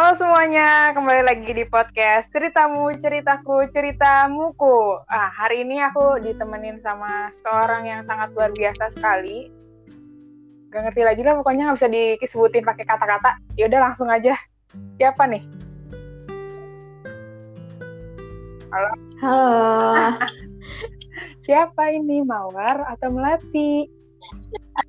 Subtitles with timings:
[0.00, 4.96] Halo semuanya, kembali lagi di podcast Ceritamu, Ceritaku, Ceritamuku.
[5.04, 9.52] Ah, hari ini aku ditemenin sama seorang yang sangat luar biasa sekali.
[10.72, 13.44] Gak ngerti lagi lah, pokoknya nggak bisa disebutin pakai kata-kata.
[13.60, 14.40] Ya udah langsung aja.
[14.96, 15.44] Siapa nih?
[18.72, 18.92] Halo.
[19.20, 19.52] Halo.
[21.44, 22.24] Siapa ini?
[22.24, 23.84] Mawar atau Melati?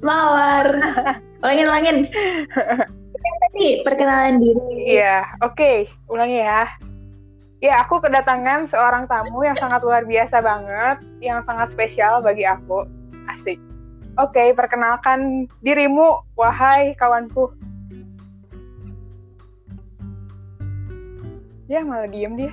[0.00, 0.66] Mawar.
[1.44, 1.96] Ulangin, ulangin.
[3.20, 4.96] Tadi perkenalan diri.
[4.96, 6.64] Iya, oke, ulangi ya.
[7.60, 12.88] Ya, aku kedatangan seorang tamu yang sangat luar biasa banget, yang sangat spesial bagi aku.
[13.28, 13.60] Asik.
[14.16, 17.52] Oke, perkenalkan dirimu, wahai kawanku.
[21.68, 22.52] Ya, malah diem dia.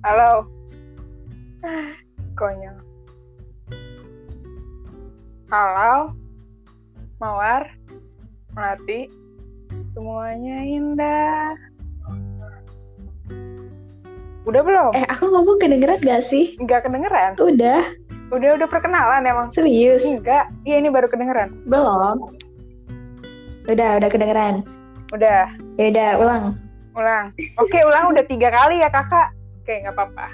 [0.00, 0.48] Halo.
[2.34, 2.87] Konyol.
[5.48, 6.12] Halo.
[7.24, 7.72] Mawar.
[8.52, 9.08] Melati.
[9.96, 11.56] Semuanya indah.
[14.44, 14.92] Udah belum?
[14.92, 16.52] Eh, aku ngomong kedengeran gak sih?
[16.60, 17.32] Enggak kedengeran?
[17.40, 17.80] Udah.
[18.28, 19.48] Udah udah perkenalan emang.
[19.48, 20.04] Serius?
[20.04, 20.52] Enggak.
[20.68, 21.56] Iya ini baru kedengeran.
[21.64, 22.28] Belum.
[23.72, 24.68] Udah, udah kedengeran.
[25.16, 25.48] Udah.
[25.80, 26.44] Ya udah, ulang.
[26.92, 27.32] Ulang.
[27.56, 29.32] Oke, ulang udah tiga kali ya kakak.
[29.68, 30.26] Oke, nggak apa-apa.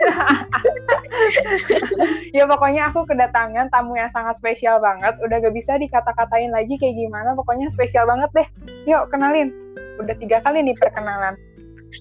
[2.40, 5.12] ya pokoknya aku kedatangan tamu yang sangat spesial banget.
[5.20, 7.36] Udah gak bisa dikata-katain lagi kayak gimana.
[7.36, 8.48] Pokoknya spesial banget deh.
[8.88, 9.52] Yuk, kenalin.
[10.00, 11.36] Udah tiga kali nih perkenalan.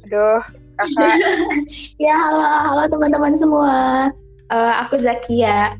[0.07, 0.39] Aduh,
[0.79, 1.11] kakak.
[2.07, 4.07] ya, halo, halo teman-teman semua.
[4.47, 5.75] Uh, aku Zakia.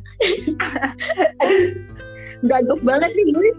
[2.52, 3.50] Gagap banget nih gue.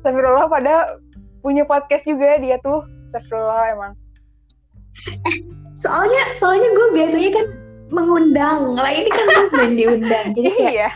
[0.00, 0.96] Astagfirullah pada
[1.44, 2.80] punya podcast juga dia tuh.
[3.12, 3.92] Astagfirullah emang.
[5.84, 7.46] Soalnya soalnya gue biasanya kan
[7.92, 8.72] mengundang.
[8.72, 10.26] Lah ini kan gue belum diundang.
[10.32, 10.90] Jadi kayak iya.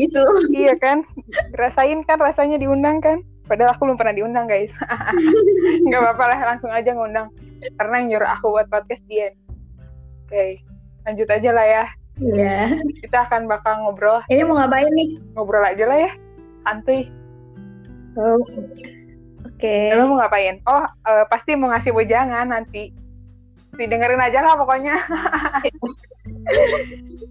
[0.00, 0.24] gitu.
[0.56, 1.04] Iya kan?
[1.60, 3.20] Rasain kan rasanya diundang kan?
[3.44, 4.72] Padahal aku belum pernah diundang guys.
[5.86, 7.28] Nggak apa-apa lah langsung aja ngundang.
[7.76, 9.36] Karena yang nyuruh aku buat podcast dia.
[10.26, 10.64] Oke
[11.06, 11.84] lanjut aja lah ya.
[12.18, 12.58] Iya.
[13.04, 14.24] Kita akan bakal ngobrol.
[14.26, 15.22] Ini mau ngapain nih?
[15.38, 16.12] Ngobrol aja lah ya.
[16.66, 17.06] Santuy.
[18.18, 18.42] Oh.
[18.42, 19.60] oke.
[19.60, 19.94] Okay.
[19.94, 20.58] Lo mau ngapain?
[20.66, 22.90] Oh uh, pasti mau ngasih wejangan nanti
[23.76, 24.96] didengerin aja lah pokoknya.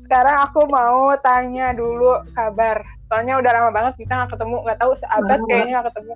[0.05, 2.85] Sekarang aku mau tanya dulu kabar.
[3.09, 5.45] Soalnya udah lama banget kita nggak ketemu, nggak tahu seabad oh.
[5.45, 6.13] kayaknya nggak ketemu.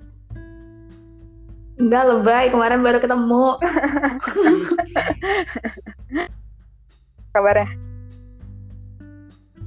[1.80, 3.46] Enggak lebay, kemarin baru ketemu.
[7.34, 7.70] Kabarnya?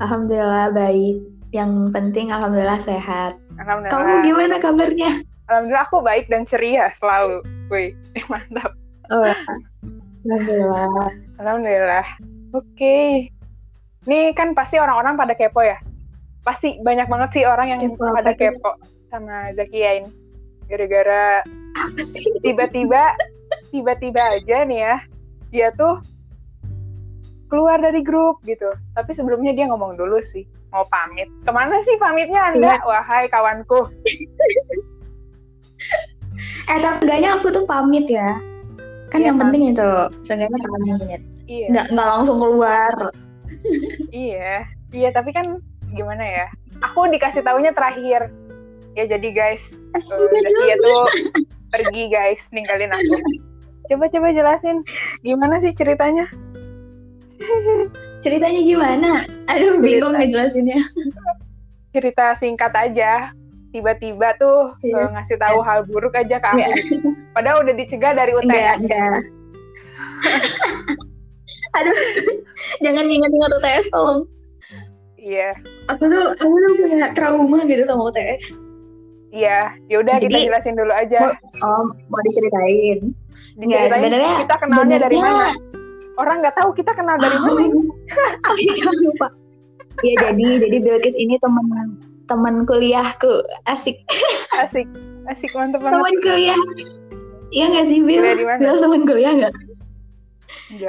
[0.02, 1.16] Alhamdulillah baik.
[1.52, 3.36] Yang penting alhamdulillah sehat.
[3.60, 3.92] Alhamdulillah.
[3.92, 5.20] Kamu gimana kabarnya?
[5.48, 7.44] Alhamdulillah aku baik dan ceria selalu.
[7.68, 7.92] Wih,
[8.32, 8.72] mantap.
[9.12, 9.28] Oh,
[10.22, 11.10] Alhamdulillah.
[11.42, 12.06] Alhamdulillah.
[12.54, 12.66] Oke.
[12.74, 13.06] Okay.
[14.02, 15.78] Ini kan pasti orang-orang pada kepo ya.
[16.42, 18.72] Pasti banyak banget sih orang yang kepo, pada kepo
[19.10, 20.10] sama Zakia ini.
[20.66, 21.42] Gara-gara
[22.44, 23.14] tiba-tiba
[23.70, 24.96] tiba-tiba aja nih ya.
[25.54, 26.02] Dia tuh
[27.46, 28.70] keluar dari grup gitu.
[28.98, 30.42] Tapi sebelumnya dia ngomong dulu sih
[30.74, 31.28] mau pamit.
[31.44, 32.82] Ke mana sih pamitnya Anda, iya.
[32.82, 33.92] wahai kawanku?
[36.70, 38.40] eh tapi enggaknya aku tuh pamit ya
[39.12, 39.52] kan iya, yang kan?
[39.52, 39.90] penting itu
[40.24, 41.22] seenggaknya pamit.
[41.44, 41.66] Iya.
[41.68, 42.94] nggak nggak langsung keluar.
[44.08, 44.64] Iya.
[44.92, 45.60] Iya tapi kan
[45.92, 46.46] gimana ya
[46.80, 48.32] aku dikasih tahunya terakhir.
[48.96, 50.28] Ya jadi guys uh,
[50.64, 51.00] dia tuh
[51.72, 53.20] pergi guys ninggalin aku.
[53.92, 54.80] Coba coba jelasin
[55.20, 56.24] gimana sih ceritanya?
[58.24, 59.28] Ceritanya gimana?
[59.52, 60.80] Aduh bingung ngejelasinnya
[61.92, 63.36] cerita singkat aja
[63.72, 65.08] tiba-tiba tuh yeah.
[65.16, 66.60] ngasih tahu hal buruk aja ke aku.
[66.60, 66.76] Yeah.
[67.32, 68.46] Padahal udah dicegah dari UTS.
[68.46, 69.20] Enggak, enggak.
[71.80, 71.96] Aduh,
[72.84, 74.28] jangan ingat-ingat UTS tolong.
[75.16, 75.50] Iya.
[75.50, 75.90] Yeah.
[75.96, 78.52] Aku tuh aku tuh punya trauma gitu sama UTS.
[79.32, 81.32] Iya, ya udah kita jelasin dulu aja.
[81.64, 83.16] Mau, oh, mau diceritain.
[83.56, 85.00] Diceritain ya, sebenarnya kita kenalnya sebenarnya...
[85.08, 85.48] dari mana?
[86.20, 87.64] Orang nggak tahu kita kenal dari oh, mana.
[88.52, 89.28] oh iya lupa.
[90.04, 91.64] Iya jadi jadi Bilkis ini teman
[92.32, 94.00] teman kuliahku asik
[94.64, 94.88] asik
[95.29, 96.61] asik mantep banget teman kuliah
[97.52, 98.25] Iya nggak sih Bil?
[98.40, 99.52] Bil teman kuliah nggak?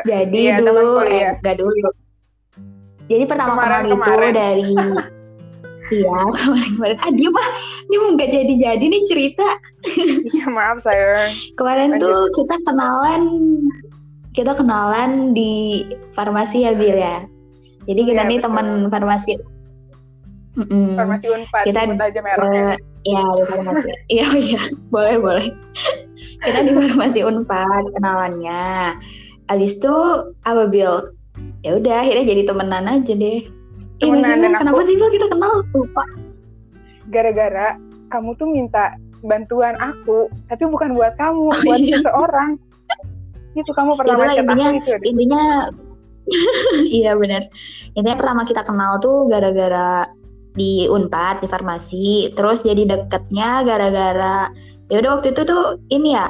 [0.08, 1.92] Jadi iya, dulu, eh, nggak dulu.
[3.12, 4.64] Jadi pertama kemarin, kenal itu dari
[5.92, 6.98] Iya, kemarin-kemarin.
[7.04, 7.48] Ah, dia mah,
[7.92, 9.44] mau nggak jadi-jadi nih cerita.
[10.32, 11.36] Iya, maaf sayang.
[11.60, 12.08] Kemarin Lanjut.
[12.08, 13.22] tuh kita kenalan,
[14.32, 15.84] kita kenalan di
[16.16, 17.28] farmasi ya, Bil ya.
[17.84, 19.36] Jadi kita ya, nih teman farmasi
[20.54, 20.94] Mm-mm.
[20.94, 22.78] Farmasi Unpad, kita aja mereknya.
[22.78, 23.90] Uh, ya, di farmasi.
[24.14, 24.62] Iya, iya,
[24.94, 25.48] boleh, boleh.
[26.46, 28.94] kita di farmasi Unpad kenalannya.
[29.50, 29.96] Abis itu
[30.46, 31.10] apa Bill?
[31.66, 33.50] Ya udah, akhirnya jadi temenan aja deh.
[34.04, 35.66] Iya, sih, kenapa sih Bill kita kenal?
[35.74, 36.06] Lupa.
[37.10, 37.76] Gara-gara
[38.14, 41.98] kamu tuh minta bantuan aku tapi bukan buat kamu oh, buat iya.
[41.98, 42.60] seseorang
[43.60, 45.44] itu kamu pernah Itulah intinya aku itu, intinya
[47.02, 47.48] iya benar
[47.96, 50.12] intinya pertama kita kenal tuh gara-gara
[50.54, 54.54] di Unpad di farmasi terus jadi deketnya gara-gara
[54.94, 56.30] ya udah waktu itu tuh ini ya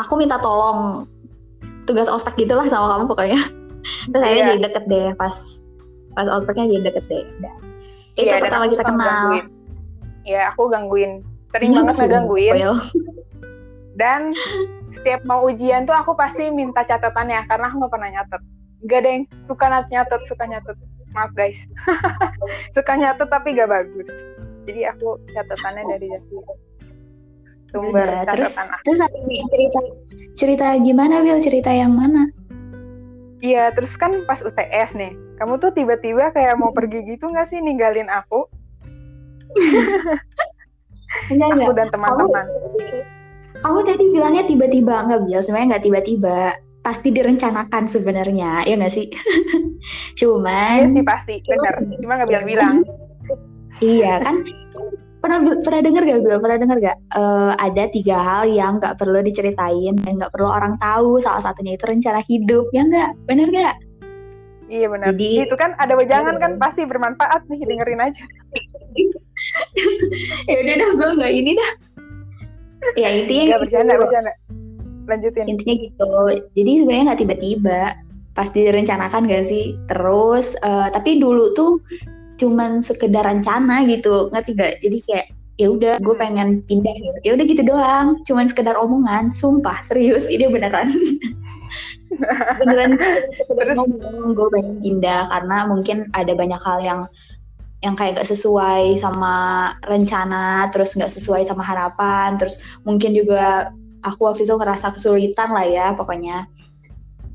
[0.00, 1.04] aku minta tolong
[1.84, 3.40] tugas ospek gitulah sama kamu pokoknya.
[4.12, 4.50] Terus akhirnya yeah.
[4.54, 5.34] jadi deket deh pas
[6.14, 7.54] pas ospeknya jadi deket deh udah.
[8.16, 9.42] Itu yeah, pertama kita kenal.
[10.22, 11.24] ya aku gangguin.
[11.50, 12.54] Sering banget ngegangguin.
[13.98, 14.32] Dan
[14.94, 18.42] setiap mau ujian tuh aku pasti minta catatannya karena aku nggak pernah nyatet.
[18.88, 20.76] Gak deh suka nyatet suka nyatet
[21.16, 21.58] maaf guys.
[22.76, 24.08] Suka nyatet tapi gak bagus.
[24.68, 26.36] Jadi aku catatannya dari Jasi
[27.70, 28.82] sumber ya, terus aku.
[28.82, 28.98] terus
[29.46, 29.78] cerita
[30.34, 32.26] cerita gimana Bil cerita yang mana?
[33.40, 37.56] Iya, terus kan pas UTS nih, kamu tuh tiba-tiba kayak mau pergi gitu nggak sih
[37.62, 38.44] ninggalin aku?
[41.32, 41.76] enggak, aku enggak.
[41.78, 42.44] dan teman-teman.
[42.44, 42.78] Kamu,
[43.64, 44.94] kamu tadi bilangnya tiba-tiba.
[45.08, 46.38] Nggak Bil, sebenarnya nggak tiba-tiba
[46.80, 49.06] pasti direncanakan sebenarnya ya nggak sih
[50.20, 52.74] cuman iya sih pasti benar cuma nggak bilang-bilang
[53.84, 54.40] iya kan
[55.20, 56.40] pernah pernah dengar gak Bil?
[56.40, 60.80] pernah dengar gak uh, ada tiga hal yang nggak perlu diceritain dan nggak perlu orang
[60.80, 63.76] tahu salah satunya itu rencana hidup ya nggak benar gak
[64.70, 65.10] Iya benar.
[65.10, 68.22] Jadi itu kan ada wejangan kan pasti bermanfaat nih dengerin aja.
[70.46, 71.70] ya udah dah gue nggak ini dah.
[72.94, 73.42] Ya intinya.
[73.42, 73.62] Gak gitu.
[73.66, 74.32] bercanda bercanda
[75.10, 75.46] lanjutin.
[75.50, 76.12] Intinya gitu.
[76.54, 77.80] Jadi sebenarnya nggak tiba-tiba.
[78.30, 79.74] Pasti direncanakan gak sih?
[79.90, 81.82] Terus uh, tapi dulu tuh
[82.38, 84.30] cuman sekedar rencana gitu.
[84.30, 85.26] Nggak gak jadi kayak
[85.60, 87.18] ya udah gue pengen pindah gitu.
[87.26, 88.06] Ya udah gitu doang.
[88.24, 89.34] Cuman sekedar omongan.
[89.34, 90.30] Sumpah serius.
[90.30, 90.88] Ini beneran.
[92.62, 92.98] Beneran
[93.44, 95.26] sekedar ngomong gue pengen pindah.
[95.28, 97.00] Karena mungkin ada banyak hal yang
[97.80, 99.34] yang kayak gak sesuai sama
[99.88, 103.72] rencana, terus gak sesuai sama harapan, terus mungkin juga
[104.04, 106.46] aku waktu itu ngerasa kesulitan lah ya pokoknya.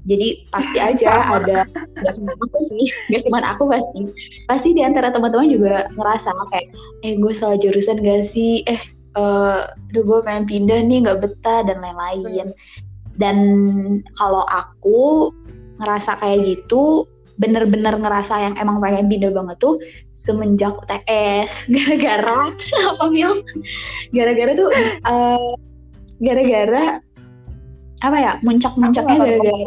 [0.06, 1.66] Jadi pasti aja ada
[1.98, 4.00] gak cuma aku sih gak cuma aku pasti.
[4.46, 6.68] Pasti di antara teman-teman juga ngerasa kayak
[7.02, 8.62] eh gue salah jurusan gak sih?
[8.70, 8.82] Eh
[9.18, 12.54] uh, udah gue pengen pindah nih nggak betah dan lain-lain.
[13.18, 13.38] Dan
[14.20, 15.32] kalau aku
[15.82, 19.76] ngerasa kayak gitu bener-bener ngerasa yang emang pengen pindah banget tuh
[20.16, 22.56] semenjak UTS gara-gara
[22.96, 23.44] apa Mil?
[24.16, 24.72] gara-gara tuh
[25.04, 25.52] uh,
[26.22, 27.00] gara-gara
[28.04, 29.64] apa ya muncak-muncaknya gara-gara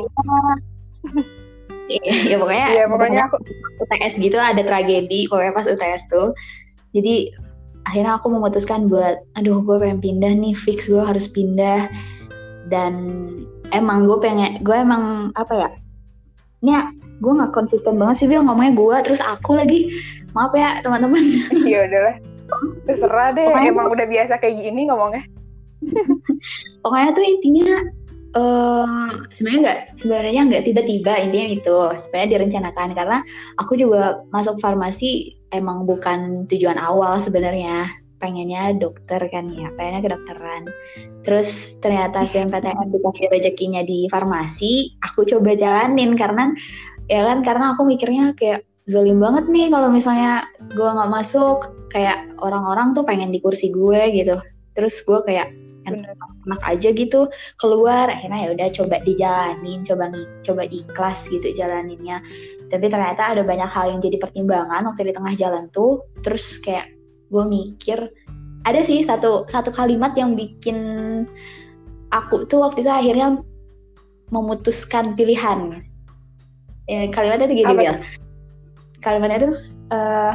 [1.89, 3.37] ya, ya pokoknya ya, pokoknya aku
[3.81, 6.37] UTS gitu ada tragedi pokoknya pas UTS tuh.
[6.93, 7.33] Jadi
[7.89, 11.89] akhirnya aku memutuskan buat aduh gue pengen pindah nih fix gue harus pindah.
[12.69, 12.93] Dan
[13.73, 15.71] emang gue pengen gue emang apa ya
[16.59, 16.91] ini ya,
[17.23, 19.89] gue nggak konsisten banget sih bilang ngomongnya gue terus aku lagi.
[20.37, 21.25] Maaf ya teman-teman.
[21.69, 22.17] Iya udahlah.
[22.89, 25.21] Terserah deh Pokoknya emang udah biasa kayak gini ngomongnya
[26.83, 27.71] pokoknya tuh intinya
[28.37, 33.19] uh, sebenarnya nggak sebenarnya nggak tiba-tiba intinya itu sebenarnya direncanakan karena
[33.57, 37.89] aku juga masuk farmasi emang bukan tujuan awal sebenarnya.
[38.19, 40.67] Pengennya dokter kan ya pengennya kedokteran.
[41.23, 46.51] Terus ternyata SBMPTN dikasih rezekinya di farmasi aku coba jalanin karena
[47.07, 51.79] ya kan karena aku mikirnya kayak zolim banget nih kalau misalnya gue nggak masuk.
[51.95, 54.35] Kayak orang-orang tuh pengen di kursi gue gitu.
[54.75, 60.11] Terus gue kayak enak aja gitu keluar akhirnya ya udah coba dijalanin coba
[60.43, 62.25] coba ikhlas gitu jalaninnya.
[62.69, 66.05] Tapi ternyata ada banyak hal yang jadi pertimbangan waktu di tengah jalan tuh.
[66.25, 66.93] Terus kayak
[67.29, 67.99] gue mikir
[68.67, 70.77] ada sih satu satu kalimat yang bikin
[72.13, 73.41] aku tuh waktu itu akhirnya
[74.29, 75.85] memutuskan pilihan.
[76.89, 77.97] Ya, kalimatnya tuh gini ya
[79.03, 79.55] kalimatnya tuh
[79.95, 80.35] uh,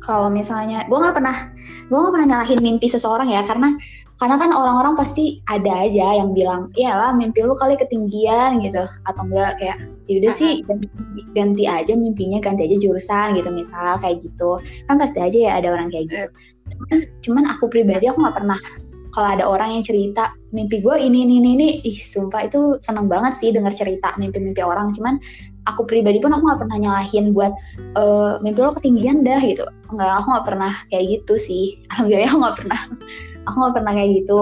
[0.00, 1.52] kalau misalnya gue nggak pernah
[1.86, 3.74] gue gak pernah nyalahin mimpi seseorang ya karena
[4.16, 8.88] karena kan orang-orang pasti ada aja yang bilang iyalah mimpi lu kali ketinggian gitu.
[9.04, 9.76] Atau enggak kayak
[10.08, 10.88] yaudah sih ganti,
[11.36, 14.56] ganti aja mimpinya ganti aja jurusan gitu misal kayak gitu.
[14.88, 16.26] Kan pasti aja ya ada orang kayak gitu.
[16.72, 18.60] Cuman, cuman aku pribadi aku nggak pernah
[19.12, 21.68] kalau ada orang yang cerita mimpi gue ini ini ini ini.
[21.84, 24.96] Ih sumpah itu seneng banget sih dengar cerita mimpi-mimpi orang.
[24.96, 25.20] Cuman
[25.68, 27.52] aku pribadi pun aku nggak pernah nyalahin buat
[27.96, 28.02] e,
[28.40, 29.64] mimpi lo ketinggian dah gitu.
[29.92, 31.76] Nggak aku nggak pernah kayak gitu sih.
[31.92, 32.80] Alhamdulillah aku nggak pernah
[33.46, 34.40] aku nggak pernah kayak gitu.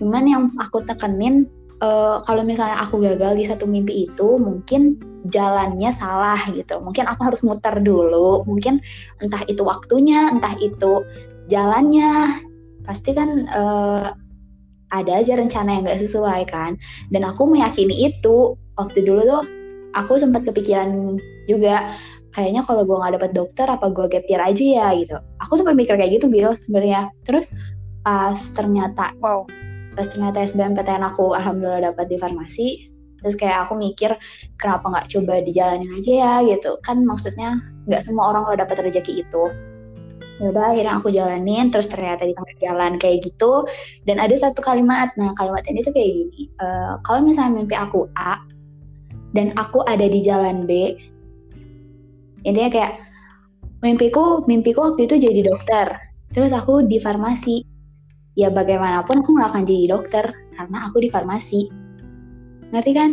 [0.00, 1.46] Cuman yang aku tekenin
[1.84, 4.96] uh, kalau misalnya aku gagal di satu mimpi itu mungkin
[5.28, 6.80] jalannya salah gitu.
[6.80, 8.44] Mungkin aku harus muter dulu.
[8.48, 8.80] Mungkin
[9.20, 11.04] entah itu waktunya entah itu
[11.52, 12.40] jalannya.
[12.84, 14.16] Pasti kan uh,
[14.90, 16.80] ada aja rencana yang gak sesuai kan.
[17.12, 18.56] Dan aku meyakini itu.
[18.80, 19.44] Waktu dulu tuh
[19.92, 21.92] aku sempat kepikiran juga
[22.32, 24.88] kayaknya kalau gue nggak dapet dokter apa gue gap year aja ya?
[24.96, 25.16] gitu.
[25.44, 27.12] Aku sempat mikir kayak gitu Bill sebenarnya.
[27.28, 27.52] Terus
[28.00, 29.44] pas ternyata wow.
[29.94, 32.68] pas ternyata SBMPTN aku alhamdulillah dapat di farmasi
[33.20, 34.16] terus kayak aku mikir
[34.56, 36.34] kenapa nggak coba dijalanin aja ya?
[36.56, 36.80] gitu.
[36.80, 39.44] Kan maksudnya nggak semua orang lo dapat rezeki itu.
[40.40, 43.68] Ya udah akhirnya aku jalanin terus ternyata di tengah jalan kayak gitu.
[44.08, 46.66] Dan ada satu kalimat nah kalimat ini tuh kayak gini e,
[47.04, 48.40] kalau misalnya mimpi aku A
[49.36, 50.96] dan aku ada di jalan B
[52.42, 52.92] intinya kayak
[53.84, 55.86] mimpiku mimpiku waktu itu jadi dokter
[56.32, 57.62] terus aku di farmasi
[58.38, 61.70] ya bagaimanapun aku nggak akan jadi dokter karena aku di farmasi.
[62.70, 63.10] Ngerti kan?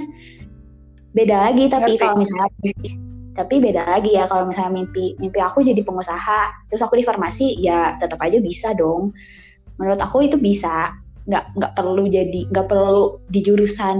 [1.14, 2.50] Beda lagi tapi kalau misalnya
[3.38, 7.62] tapi beda lagi ya kalau misalnya mimpi mimpi aku jadi pengusaha terus aku di farmasi
[7.62, 9.14] ya tetap aja bisa dong.
[9.78, 10.94] Menurut aku itu bisa.
[11.28, 13.98] Nggak nggak perlu jadi nggak perlu di jurusan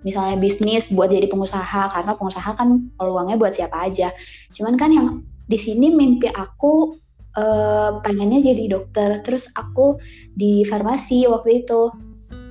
[0.00, 4.08] misalnya bisnis buat jadi pengusaha karena pengusaha kan peluangnya buat siapa aja.
[4.56, 6.96] Cuman kan yang di sini mimpi aku
[7.36, 9.20] uh, pengennya jadi dokter.
[9.22, 10.00] Terus aku
[10.34, 11.90] di farmasi waktu itu.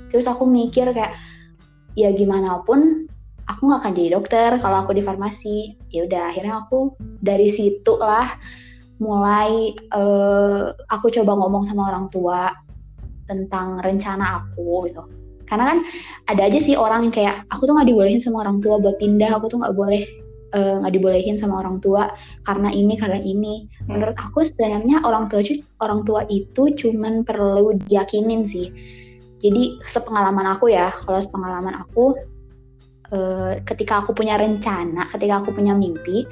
[0.10, 1.14] Terus aku mikir kayak
[1.98, 3.10] ya gimana pun
[3.50, 5.76] aku nggak akan jadi dokter kalau aku di farmasi.
[5.90, 8.30] Ya udah akhirnya aku dari situ lah
[9.00, 12.52] mulai uh, aku coba ngomong sama orang tua
[13.26, 15.06] tentang rencana aku gitu.
[15.50, 15.80] Karena kan
[16.30, 19.34] ada aja sih orang yang kayak aku tuh nggak dibolehin sama orang tua buat pindah
[19.34, 22.10] aku tuh nggak boleh eh, nggak uh, dibolehin sama orang tua
[22.46, 23.70] karena ini karena ini.
[23.86, 25.46] Menurut aku sebenarnya orang tua
[25.82, 28.74] orang tua itu cuman perlu diyakinin sih.
[29.40, 32.18] Jadi sepengalaman aku ya kalau sepengalaman aku
[33.14, 36.28] uh, ketika aku punya rencana ketika aku punya mimpi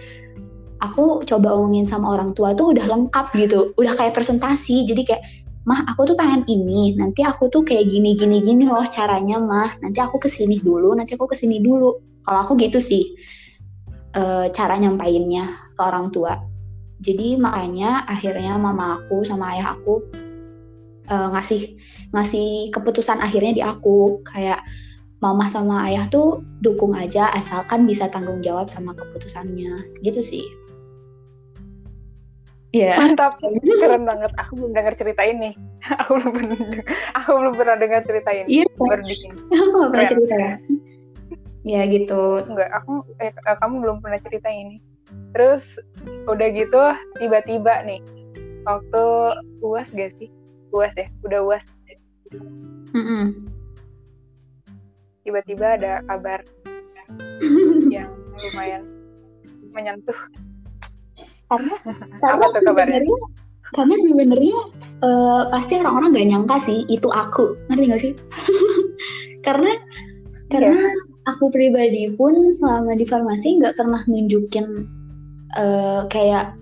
[0.81, 3.73] aku coba omongin sama orang tua tuh udah lengkap gitu.
[3.77, 4.85] Udah kayak presentasi.
[4.85, 5.23] Jadi kayak
[5.65, 6.97] mah aku tuh pengen ini.
[6.97, 9.77] Nanti aku tuh kayak gini gini gini loh caranya mah.
[9.81, 12.21] Nanti aku ke sini dulu nanti aku ke sini dulu.
[12.27, 13.15] Kalau aku gitu sih
[14.17, 15.45] e, cara nyampainnya
[15.77, 16.41] ke orang tua
[16.97, 20.01] jadi makanya akhirnya mama aku sama ayah aku
[21.05, 21.61] e, ngasih
[22.11, 24.65] ngasih keputusan akhirnya di aku kayak
[25.21, 30.45] mama sama ayah tuh dukung aja asalkan bisa tanggung jawab sama keputusannya gitu sih
[32.75, 32.99] Yeah.
[32.99, 33.39] Mantap,
[33.81, 34.27] keren banget.
[34.43, 35.55] Aku belum dengar cerita ini.
[36.03, 36.59] aku belum pernah,
[37.15, 38.61] aku belum pernah dengar cerita ini.
[38.61, 38.65] Iya.
[38.75, 39.39] Baru di sini.
[39.55, 40.35] Aku gak pernah cerita
[41.63, 41.85] ya.
[41.87, 42.45] Gitu.
[42.45, 44.81] Enggak, aku eh, kamu belum pernah cerita ini.
[45.31, 45.79] Terus
[46.27, 46.81] udah gitu
[47.17, 48.03] tiba-tiba nih
[48.67, 49.03] waktu
[49.63, 50.29] uas gak sih?
[50.75, 51.63] Uas ya, udah uas.
[52.91, 53.25] Mm -mm.
[55.23, 56.43] Tiba-tiba ada kabar
[57.95, 58.83] yang lumayan
[59.71, 60.17] menyentuh
[61.47, 61.75] karena
[62.23, 63.17] karena sebenarnya
[63.75, 64.57] karena sebenarnya
[65.03, 68.13] uh, pasti orang-orang gak nyangka sih itu aku ngerti gak sih
[69.45, 69.71] karena
[70.51, 71.06] karena yeah.
[71.27, 74.87] Aku pribadi pun selama di farmasi nggak pernah nunjukin
[75.59, 76.55] uh, kayak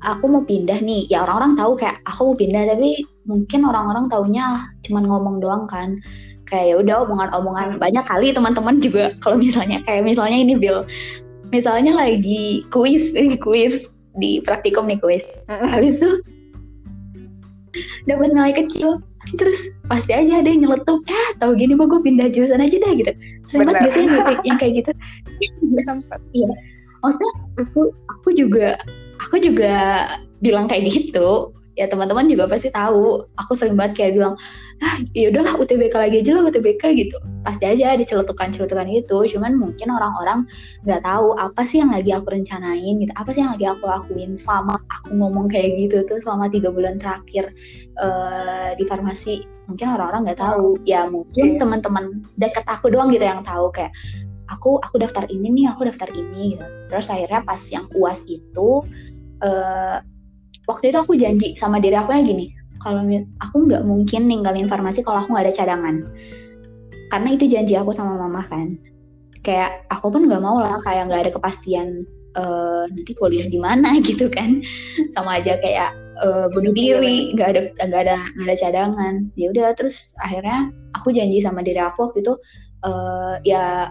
[0.00, 1.08] aku mau pindah nih.
[1.12, 6.00] Ya orang-orang tahu kayak aku mau pindah tapi mungkin orang-orang taunya cuman ngomong doang kan.
[6.48, 7.68] Kayak ya udah omongan-omongan.
[7.76, 10.84] Banyak kali teman-teman juga kalau misalnya kayak misalnya ini Bill
[11.52, 13.12] misalnya lagi kuis
[13.44, 15.44] kuis di praktikum nih kuis.
[15.48, 16.10] Habis itu
[18.08, 19.02] dapat nilai kecil.
[19.40, 21.00] Terus pasti aja ada yang nyeletuk.
[21.08, 23.12] Eh tahu gini mau gue pindah jurusan aja dah gitu.
[23.60, 24.90] Banget biasanya gitu yang kayak gitu.
[26.34, 26.50] Iya.
[27.02, 28.78] Maksudnya aku aku juga
[29.20, 29.74] aku juga
[30.38, 31.50] bilang kayak gitu.
[31.74, 33.26] Ya teman-teman juga pasti tahu.
[33.40, 34.34] Aku sering banget kayak bilang
[34.82, 37.16] ah ya udahlah UTBK lagi aja lah UTBK gitu.
[37.44, 40.48] Pasti aja ada celutukan-celutukan gitu cuman mungkin orang-orang
[40.82, 44.34] nggak tahu apa sih yang lagi aku rencanain gitu apa sih yang lagi aku lakuin
[44.34, 47.52] selama aku ngomong kayak gitu tuh selama tiga bulan terakhir
[48.00, 49.44] uh, di farmasi.
[49.70, 50.80] Mungkin orang-orang nggak tahu.
[50.88, 51.60] Ya mungkin yeah.
[51.60, 52.04] teman-teman
[52.40, 53.94] deket aku doang gitu yang tahu kayak
[54.50, 56.66] aku aku daftar ini nih aku daftar ini gitu.
[56.90, 58.82] Terus akhirnya pas yang uas itu
[59.44, 59.98] uh,
[60.68, 63.00] waktu itu aku janji sama diri aku ya gini kalau
[63.40, 65.96] aku nggak mungkin ninggalin farmasi kalau aku nggak ada cadangan.
[67.12, 68.74] Karena itu janji aku sama mama kan.
[69.44, 73.98] Kayak aku pun nggak mau lah kayak nggak ada kepastian uh, nanti kuliah di mana
[74.08, 74.60] gitu kan.
[75.14, 79.14] Sama aja kayak uh, bunuh diri nggak ada nggak ada nggak ada cadangan.
[79.38, 82.34] Ya udah terus akhirnya aku janji sama diri aku waktu itu
[82.84, 83.90] uh, ya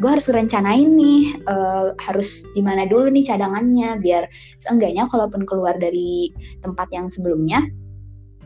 [0.00, 4.24] gue harus rencanain nih uh, harus gimana dulu nih cadangannya biar
[4.56, 6.32] seenggaknya kalaupun keluar dari
[6.64, 7.60] tempat yang sebelumnya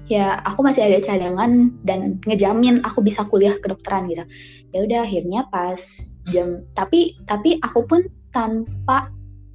[0.07, 4.23] ya aku masih ada cadangan dan ngejamin aku bisa kuliah kedokteran gitu.
[4.71, 5.83] Ya udah akhirnya pas
[6.31, 8.00] jam tapi tapi aku pun
[8.31, 9.11] tanpa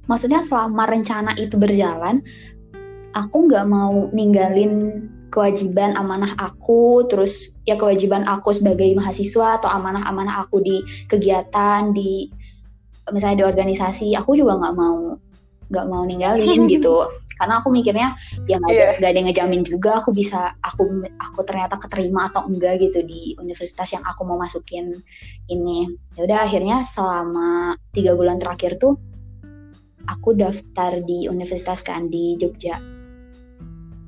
[0.08, 2.20] maksudnya selama rencana itu berjalan
[3.16, 10.44] aku nggak mau ninggalin kewajiban amanah aku terus ya kewajiban aku sebagai mahasiswa atau amanah-amanah
[10.44, 12.28] aku di kegiatan di
[13.10, 15.16] misalnya di organisasi aku juga nggak mau
[15.72, 17.08] nggak mau ninggalin gitu.
[17.32, 18.14] Karena aku mikirnya
[18.46, 19.08] ya nggak ada yeah.
[19.08, 23.88] ada yang ngejamin juga aku bisa aku aku ternyata keterima atau enggak gitu di universitas
[23.90, 24.94] yang aku mau masukin
[25.48, 25.88] ini.
[26.14, 29.00] Ya udah akhirnya selama tiga bulan terakhir tuh
[30.06, 32.91] aku daftar di universitas kan di Jogja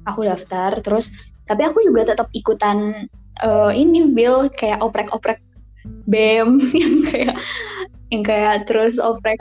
[0.05, 1.13] aku daftar terus
[1.45, 3.09] tapi aku juga tetap ikutan
[3.45, 5.41] uh, ini Bill kayak oprek-oprek
[6.09, 7.37] BEM yang kayak
[8.13, 9.41] yang kayak terus oprek.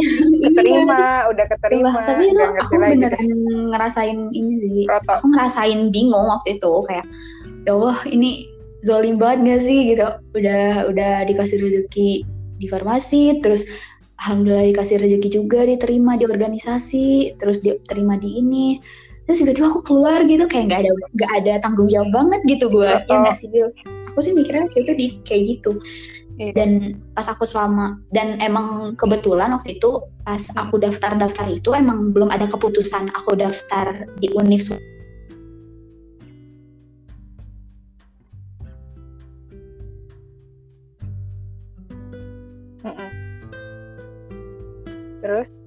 [0.00, 3.12] Keterima udah keterima Coba, tapi itu aku bener
[3.68, 4.80] ngerasain ini sih.
[4.88, 5.12] Roto.
[5.12, 7.04] aku ngerasain bingung waktu itu kayak
[7.68, 8.48] ya Allah ini
[8.80, 9.92] zolim banget gak sih?
[9.92, 10.08] Gitu.
[10.36, 12.24] Udah udah dikasih rezeki
[12.60, 13.68] di farmasi terus
[14.24, 18.66] alhamdulillah dikasih rezeki juga diterima di organisasi terus diterima di ini
[19.30, 22.82] terus tiba-tiba aku keluar gitu kayak nggak ada nggak ada tanggung jawab banget gitu gue
[22.82, 23.46] ya nggak sih
[24.10, 25.78] aku sih mikirnya itu di kayak gitu.
[26.40, 26.56] Iya.
[26.56, 26.70] dan
[27.12, 32.48] pas aku selama dan emang kebetulan waktu itu pas aku daftar-daftar itu emang belum ada
[32.48, 34.64] keputusan aku daftar di univ
[45.20, 45.59] Terus?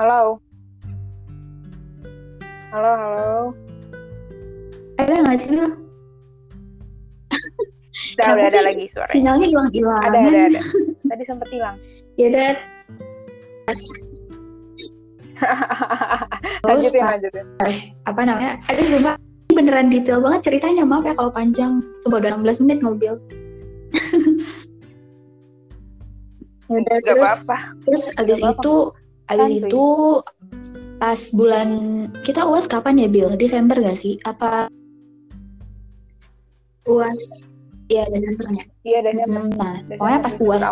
[0.00, 0.40] Halo?
[2.72, 3.52] Halo, halo?
[4.96, 5.68] Ada nggak sih, Bil?
[8.16, 9.04] udah, udah ada lagi suara.
[9.12, 10.00] Sinyalnya hilang-hilang.
[10.08, 10.64] Ada, ada, ada.
[11.12, 11.76] Tadi sempat hilang.
[12.16, 12.56] Ya udah.
[16.72, 17.44] lanjutin, lanjutin.
[18.08, 18.64] Apa namanya?
[18.72, 19.20] Aduh, sumpah
[19.52, 20.88] beneran detail banget ceritanya.
[20.88, 21.84] Maaf ya kalau panjang.
[22.00, 23.20] Sumpah udah 16 menit ngobrol.
[26.80, 27.76] udah terus, apa-apa.
[27.84, 29.01] Terus abis apa -apa.
[29.30, 29.84] Abis itu
[30.98, 31.68] pas bulan
[32.22, 33.34] kita uas kapan ya Bill?
[33.38, 34.18] Desember gak sih?
[34.26, 34.70] Apa
[36.86, 37.52] uas
[37.92, 38.64] Iya Desember ya.
[38.88, 39.40] Iya Desember.
[39.44, 40.62] Hmm, nah Desember, pokoknya pas puas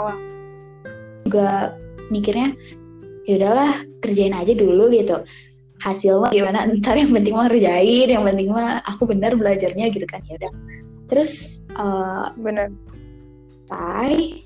[1.29, 1.49] juga
[2.09, 2.49] mikirnya
[3.29, 5.21] ya udahlah kerjain aja dulu gitu.
[5.81, 10.07] Hasil mah gimana ntar yang penting mah kerjain, yang penting mah aku bener belajarnya gitu
[10.09, 10.53] kan ya udah.
[11.13, 12.73] Terus uh, bener.
[13.69, 14.43] Selesai.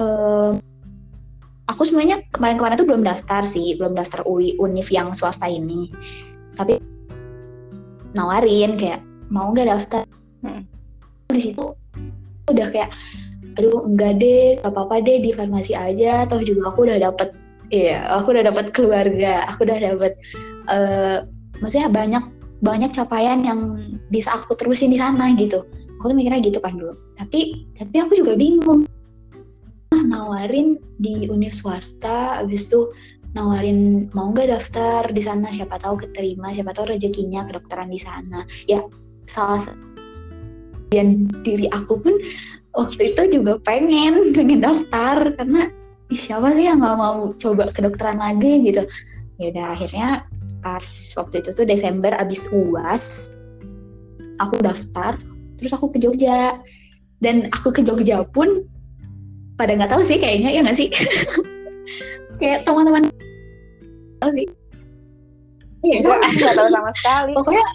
[0.00, 0.56] Uh,
[1.72, 5.88] aku sebenarnya kemarin-kemarin tuh belum daftar sih, belum daftar UI Unif yang swasta ini.
[6.52, 6.76] Tapi
[8.12, 9.00] nawarin kayak
[9.32, 10.04] mau nggak daftar?
[10.44, 10.68] Hmm.
[11.32, 11.72] Di situ
[12.52, 12.92] udah kayak
[13.56, 16.28] aduh enggak deh gak apa-apa deh di farmasi aja.
[16.28, 17.32] Atau juga aku udah dapet
[17.72, 20.12] iya aku udah dapet keluarga aku udah dapet
[20.68, 21.24] uh,
[21.64, 22.24] maksudnya banyak
[22.62, 23.80] banyak capaian yang
[24.12, 25.66] bisa aku terusin di sana gitu.
[25.98, 26.94] Aku tuh mikirnya gitu kan dulu.
[27.18, 28.86] Tapi tapi aku juga bingung
[30.00, 32.88] nawarin di univ swasta habis itu
[33.32, 35.48] nawarin mau nggak daftar di sana?
[35.48, 38.44] Siapa tahu keterima siapa tahu rezekinya kedokteran di sana.
[38.68, 38.84] Ya
[39.28, 39.60] salah
[40.92, 42.14] dan diri aku pun
[42.76, 45.32] waktu itu juga pengen pengen daftar.
[45.36, 45.72] Karena
[46.12, 48.68] siapa sih yang nggak mau coba kedokteran lagi?
[48.68, 48.84] Gitu.
[49.40, 50.08] Ya udah akhirnya
[50.62, 50.84] pas
[51.18, 53.34] waktu itu tuh Desember abis uas
[54.36, 55.16] aku daftar.
[55.56, 56.60] Terus aku ke Jogja.
[57.22, 58.66] Dan aku ke Jogja pun
[59.62, 60.90] pada nggak tahu sih kayaknya ya nggak sih?
[62.42, 63.06] Kayak teman-teman
[64.18, 64.46] tahu sih.
[65.86, 67.32] Iya, gue nggak tahu sama sekali.
[67.38, 67.66] Pokoknya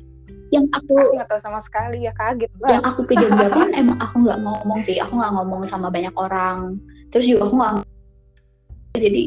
[0.51, 2.79] yang aku nggak tahu sama sekali ya kaget lah.
[2.79, 4.99] yang aku ke Jogja pun emang aku nggak ngomong sih.
[4.99, 6.75] Aku nggak ngomong sama banyak orang.
[7.15, 7.73] Terus juga aku nggak
[8.99, 9.23] jadi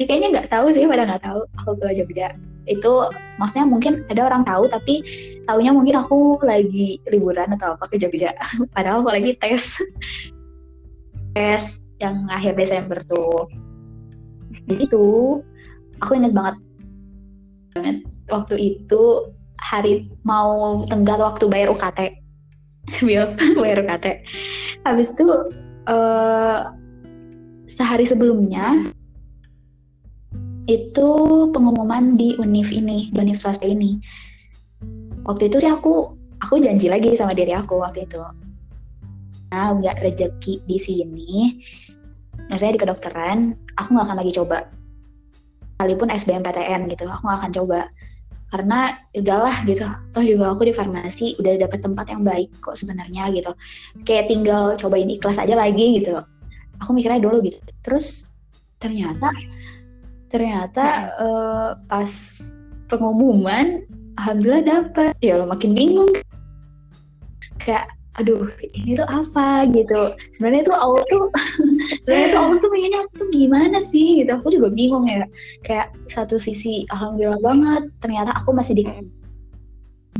[0.00, 2.34] ya kayaknya nggak tahu sih pada nggak tahu aku ke Jogja.
[2.66, 5.02] Itu maksudnya mungkin ada orang tahu tapi
[5.46, 8.34] taunya mungkin aku lagi liburan atau apa ke Jogja.
[8.74, 9.78] Padahal aku lagi tes.
[11.34, 13.46] Tes yang akhir Desember tuh.
[14.66, 15.38] Di situ
[16.02, 16.58] aku inget banget.
[17.72, 17.96] Banget
[18.28, 22.00] waktu itu hari mau tenggat waktu bayar UKT
[23.62, 24.06] bayar UKT
[24.82, 25.26] habis itu
[25.86, 26.74] uh,
[27.70, 28.90] sehari sebelumnya
[30.66, 31.08] itu
[31.50, 33.98] pengumuman di univ ini di univ swasta ini.
[35.26, 38.22] Waktu itu sih aku aku janji lagi sama diri aku waktu itu.
[39.50, 41.58] Nah nggak rezeki di sini
[42.52, 44.68] maksudnya di kedokteran aku nggak akan lagi coba.
[45.80, 47.80] Sekalipun SBMPTN gitu aku nggak akan coba.
[48.52, 49.88] Karena ya udahlah gitu.
[50.12, 53.56] Toh juga aku di farmasi udah dapet tempat yang baik kok sebenarnya gitu.
[54.04, 56.20] Kayak tinggal cobain ikhlas aja lagi gitu.
[56.84, 57.56] Aku mikirnya dulu gitu.
[57.80, 58.28] Terus
[58.76, 59.32] ternyata
[60.28, 62.12] ternyata uh, pas
[62.92, 63.88] pengumuman
[64.20, 65.16] alhamdulillah dapet.
[65.24, 66.12] Ya lo makin bingung.
[67.56, 67.88] Kayak
[68.20, 68.44] aduh
[68.76, 70.12] ini tuh apa gitu.
[70.34, 71.32] Sebenarnya tuh Allah tuh
[72.04, 74.30] sebenarnya tuh Allah tuh pengennya aku tuh gimana sih gitu.
[74.36, 75.24] Aku juga bingung ya.
[75.64, 78.84] Kayak satu sisi alhamdulillah banget ternyata aku masih di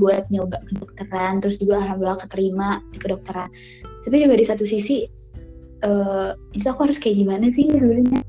[0.00, 3.52] buat nyoba kedokteran terus juga alhamdulillah keterima di kedokteran.
[4.08, 5.04] Tapi juga di satu sisi
[5.84, 8.24] uh, itu aku harus kayak gimana sih sebenarnya?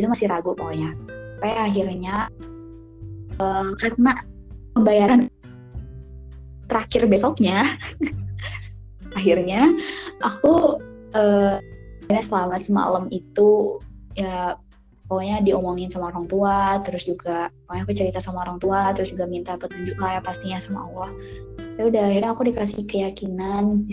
[0.00, 0.96] Itu masih ragu pokoknya.
[1.42, 2.30] Sampai akhirnya
[3.36, 4.14] uh, karena
[4.72, 5.28] pembayaran
[6.70, 7.76] terakhir besoknya
[9.18, 9.72] akhirnya
[10.20, 10.80] aku
[11.16, 11.58] uh,
[12.12, 13.80] selama semalam itu
[14.12, 14.60] ya
[15.08, 19.24] pokoknya diomongin sama orang tua terus juga pokoknya aku cerita sama orang tua terus juga
[19.28, 21.10] minta petunjuk lah ya pastinya sama Allah.
[21.80, 23.88] Ya udah akhirnya aku dikasih keyakinan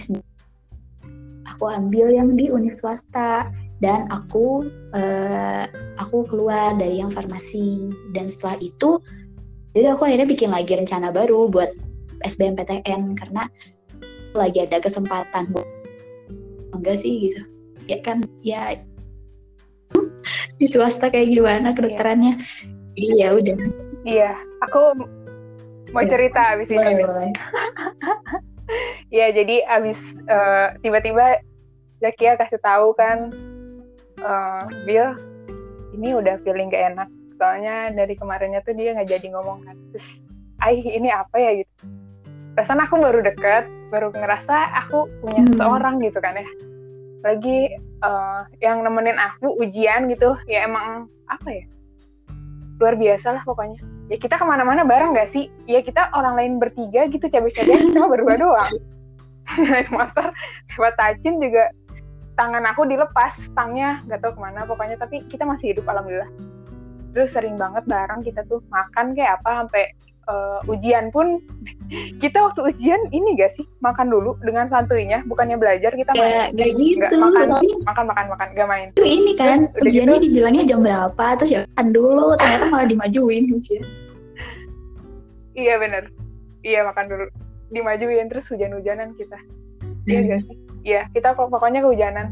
[1.47, 3.51] aku ambil yang di univ swasta
[3.83, 5.67] dan aku uh,
[5.99, 7.91] aku keluar dari yang farmasi.
[8.15, 8.99] Dan setelah itu
[9.75, 11.71] jadi aku akhirnya bikin lagi rencana baru buat
[12.23, 13.47] SBMPTN karena
[14.33, 15.49] lagi ada kesempatan
[16.79, 17.41] enggak sih gitu.
[17.89, 18.79] Ya kan ya
[20.55, 22.39] di swasta kayak gimana kedokterannya?
[22.95, 23.57] Iya ya udah.
[24.07, 24.31] Iya
[24.63, 24.79] aku
[25.91, 26.09] mau iya.
[26.09, 26.93] cerita abis ini.
[29.09, 31.41] Iya jadi abis uh, tiba-tiba
[32.05, 33.33] Zakia kasih tahu kan
[34.21, 35.17] uh, Bill
[35.97, 37.09] ini udah feeling gak enak.
[37.41, 39.73] Soalnya dari kemarinnya tuh dia nggak jadi ngomong kan.
[39.89, 40.21] Terus
[40.61, 41.65] Aih ini apa ya?
[41.65, 41.73] Gitu.
[42.53, 45.57] Perasaan aku baru deket baru ngerasa aku punya hmm.
[45.57, 46.49] seorang gitu kan ya.
[47.25, 47.67] Lagi
[48.05, 51.65] uh, yang nemenin aku ujian gitu ya emang apa ya?
[52.79, 53.81] Luar biasa lah pokoknya.
[54.09, 55.51] Ya kita ke mana-mana bareng gak sih?
[55.69, 58.73] Ya kita orang lain bertiga gitu cabai-cabai cuma berdua doang.
[59.57, 60.31] Naik motor
[60.77, 61.73] lewat Tacin juga
[62.39, 66.31] tangan aku dilepas tangnya nggak tahu ke mana pokoknya tapi kita masih hidup alhamdulillah.
[67.11, 69.91] Terus sering banget bareng kita tuh makan kayak apa sampai
[70.29, 71.41] uh, ujian pun
[72.21, 73.65] kita waktu ujian ini gak sih?
[73.81, 76.53] Makan dulu dengan santuinya bukannya belajar kita main.
[76.53, 77.01] gak, gak gitu.
[77.01, 77.47] Gak, makan,
[77.83, 78.87] makan makan makan gak main.
[78.93, 82.87] Itu ini kan Terus, ujiannya gitu, dibilangnya jam berapa terus ya makan dulu ternyata malah
[82.87, 83.83] dimajuin ujian.
[85.57, 86.03] Iya bener.
[86.61, 87.25] Iya makan dulu.
[87.73, 89.37] Dimajuin terus hujan-hujanan kita.
[90.05, 90.29] Iya hmm.
[90.29, 90.55] gak sih?
[90.85, 92.31] Iya kita pokoknya kehujanan.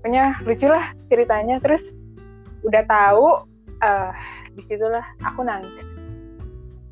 [0.00, 1.92] Pokoknya lucu lah ceritanya terus
[2.66, 3.44] udah tahu
[3.84, 4.12] uh,
[4.56, 5.97] di situlah aku nangis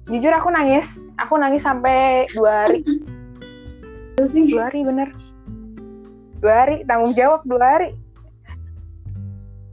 [0.07, 0.99] jujur aku nangis.
[1.19, 2.81] Aku nangis sampai dua hari.
[4.25, 4.49] Sih.
[4.49, 5.11] Dua hari bener.
[6.40, 6.77] Dua hari.
[6.87, 7.90] Tanggung jawab dua hari.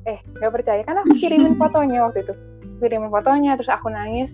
[0.09, 0.81] Eh nggak percaya.
[0.83, 2.33] Kan aku kirimin fotonya waktu itu.
[2.81, 4.33] Kirimin fotonya terus aku nangis.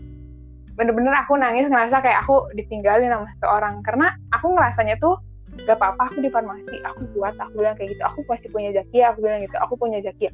[0.80, 5.20] Bener-bener aku nangis ngerasa kayak aku ditinggalin sama seorang karena aku ngerasanya tuh
[5.68, 6.80] gak apa-apa aku di farmasi.
[6.88, 8.04] Aku kuat aku bilang kayak gitu.
[8.08, 9.60] Aku pasti punya Zakia aku bilang gitu.
[9.60, 10.32] Aku punya Zakia.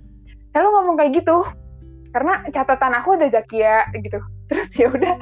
[0.54, 1.41] Selalu ngomong kayak gitu.
[2.13, 5.15] Karena catatan aku ada Zakia gitu terus ya udah.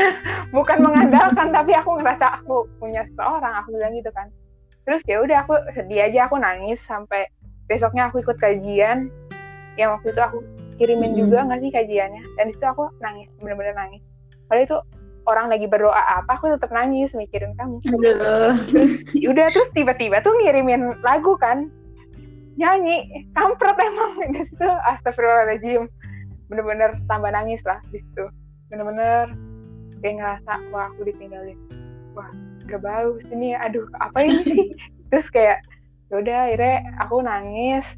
[0.56, 4.28] Bukan mengandalkan tapi aku ngerasa aku punya seseorang aku bilang gitu kan.
[4.82, 7.28] Terus ya udah aku sedih aja aku nangis sampai
[7.68, 9.12] besoknya aku ikut kajian.
[9.76, 10.38] Yang waktu itu aku
[10.76, 12.22] kirimin juga nggak sih kajiannya?
[12.40, 14.02] Dan itu aku nangis bener-bener nangis.
[14.48, 14.78] Padahal itu
[15.30, 17.78] orang lagi berdoa apa aku tetap nangis mikirin kamu.
[17.84, 21.70] Terus ya udah terus tiba-tiba tuh ngirimin lagu kan.
[22.60, 24.12] Nyanyi kampret emang.
[24.34, 25.88] Di situ astagfirullahaladzim.
[26.52, 28.28] Bener-bener tambah nangis lah di situ
[28.72, 29.36] bener-bener
[30.00, 31.60] kayak ngerasa wah aku ditinggalin.
[32.16, 32.32] Wah
[32.64, 34.60] gak bagus ini aduh apa ini sih?
[35.12, 35.60] Terus kayak
[36.08, 37.88] yaudah akhirnya aku nangis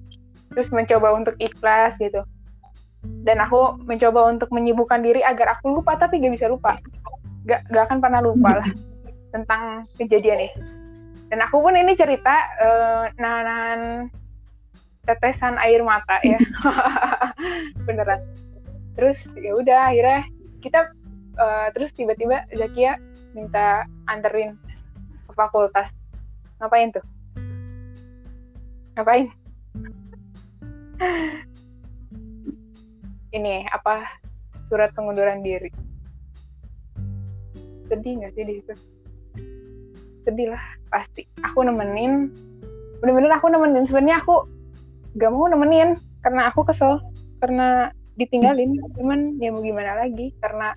[0.54, 2.22] terus mencoba untuk ikhlas gitu.
[3.26, 6.78] Dan aku mencoba untuk menyibukkan diri agar aku lupa tapi gak bisa lupa.
[7.46, 8.70] Gak, gak akan pernah lupa lah
[9.34, 10.60] tentang kejadian itu.
[11.30, 14.10] Dan aku pun ini cerita uh, nahan
[15.04, 16.38] tetesan air mata ya.
[17.86, 18.20] Beneran.
[18.94, 20.22] Terus ya udah akhirnya
[20.64, 20.88] kita
[21.36, 22.96] uh, terus tiba-tiba Zakia
[23.36, 24.56] minta anterin
[25.28, 25.92] ke fakultas.
[26.56, 27.04] Ngapain tuh?
[28.96, 29.28] Ngapain?
[33.34, 34.08] Ini apa
[34.70, 35.68] surat pengunduran diri.
[37.90, 38.74] Sedih nggak sih di situ?
[40.24, 41.28] Sedih lah pasti.
[41.44, 42.32] Aku nemenin
[43.04, 43.84] bener-bener aku nemenin.
[43.84, 44.48] Sebenarnya aku
[45.20, 47.02] gak mau nemenin karena aku kesel.
[47.42, 50.70] Karena ditinggalin cuman ya mau gimana lagi karena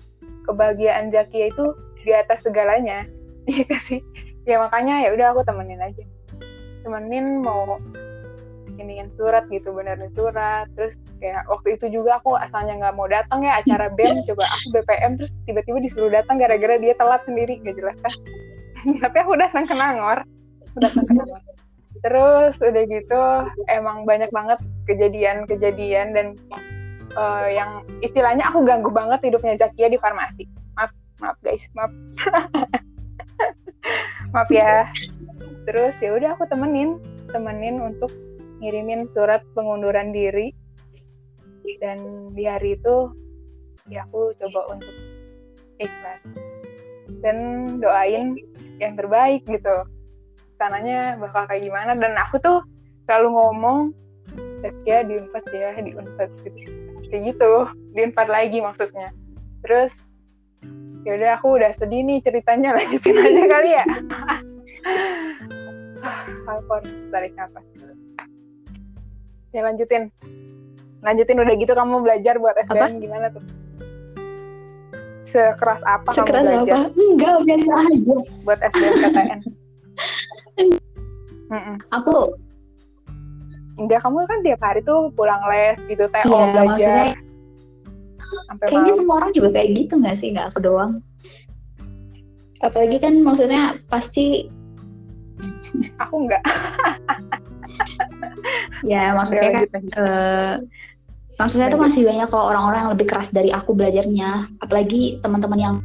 [0.48, 3.06] kebahagiaan Zakia itu di atas segalanya
[3.50, 4.00] iya kasih
[4.48, 6.00] ya makanya ya udah aku temenin aja.
[6.80, 7.76] Temenin mau
[8.78, 13.42] iniin surat gitu benerin surat terus kayak waktu itu juga aku asalnya nggak mau datang
[13.44, 17.76] ya acara BEM coba aku BPM terus tiba-tiba disuruh datang gara-gara dia telat sendiri gak
[17.76, 18.14] jelas kan?
[19.04, 20.24] Tapi aku datang ke Nangor
[20.78, 21.42] datang ke Nangor.
[21.98, 23.22] Terus udah gitu
[23.66, 26.26] emang banyak banget kejadian-kejadian dan
[27.18, 30.46] uh, yang istilahnya aku ganggu banget hidupnya Zakia di farmasi.
[30.78, 31.92] Maaf, maaf guys, maaf.
[34.34, 34.86] maaf ya.
[35.66, 37.02] Terus ya udah aku temenin,
[37.34, 38.14] temenin untuk
[38.62, 40.54] ngirimin surat pengunduran diri.
[41.82, 43.12] Dan di hari itu
[43.92, 44.94] ya aku coba untuk
[45.78, 46.20] ikhlas
[47.20, 48.38] dan doain
[48.80, 49.84] yang terbaik gitu.
[50.58, 52.58] Sananya bakal kayak gimana dan aku tuh
[53.06, 53.78] selalu ngomong
[54.82, 57.52] ya di unpad ya di unpad gitu kayak gitu.
[57.96, 59.10] Di unpad lagi maksudnya.
[59.64, 59.92] Terus
[61.06, 63.84] ya udah aku udah sedih nih ceritanya lanjutin aja kali ya.
[66.48, 67.66] Aku harus tarik nafas
[69.52, 70.12] ya lanjutin.
[71.02, 73.02] Lanjutin udah gitu kamu belajar buat SBM apa?
[73.02, 73.44] gimana tuh?
[75.28, 76.74] Sekeras apa sekeras kamu belajar?
[76.74, 76.88] apa?
[76.96, 78.16] enggak biasa aja.
[78.44, 79.40] Buat SBMPTN
[81.96, 82.14] aku
[83.78, 86.64] enggak kamu kan tiap hari tuh pulang les gitu teh iya, belajar.
[86.66, 87.06] maksudnya,
[88.50, 88.98] sampai kayaknya malam.
[88.98, 90.28] semua orang juga kayak gitu nggak sih?
[90.34, 90.92] Nggak aku doang.
[92.58, 94.50] Apalagi kan maksudnya pasti
[96.02, 96.42] aku enggak
[98.90, 99.64] ya maksudnya kan
[99.94, 100.54] uh,
[101.38, 104.50] maksudnya tuh masih banyak kok orang-orang yang lebih keras dari aku belajarnya.
[104.58, 105.76] Apalagi teman-teman yang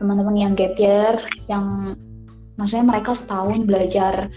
[0.00, 1.20] teman-teman yang gap year
[1.50, 1.92] yang
[2.56, 4.32] maksudnya mereka setahun belajar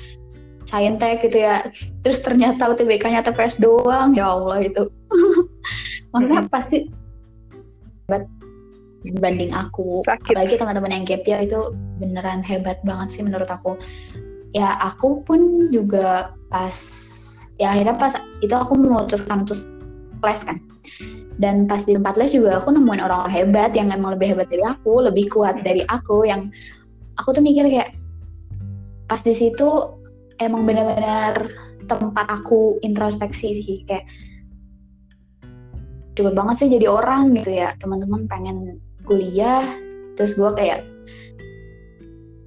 [0.65, 1.65] saintek gitu ya.
[2.05, 4.13] Terus ternyata UTBK-nya TPS doang.
[4.13, 4.87] Ya Allah itu.
[6.11, 6.91] Maksudnya pasti
[8.05, 8.27] hebat
[9.01, 10.05] dibanding aku.
[10.05, 10.35] Sakit.
[10.35, 13.77] apalagi teman-teman yang gap year itu beneran hebat banget sih menurut aku.
[14.51, 16.75] Ya aku pun juga pas
[17.55, 19.57] ya akhirnya pas itu aku memutuskan untuk
[20.21, 20.59] les kan.
[21.41, 24.51] Dan pas di tempat les juga aku nemuin orang, -orang hebat yang emang lebih hebat
[24.51, 26.53] dari aku lebih kuat dari aku yang
[27.17, 27.95] aku tuh mikir kayak
[29.09, 30.00] pas di situ
[30.41, 31.49] emang benar-benar
[31.85, 34.05] tempat aku introspeksi sih kayak
[36.17, 37.77] coba banget sih jadi orang gitu ya.
[37.77, 39.65] Teman-teman pengen kuliah
[40.19, 40.85] terus gue kayak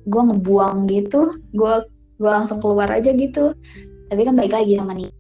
[0.04, 1.74] gue ngebuang gitu gue
[2.20, 3.54] gue langsung keluar aja gitu.
[4.11, 5.11] Tapi kan baik lagi sama nih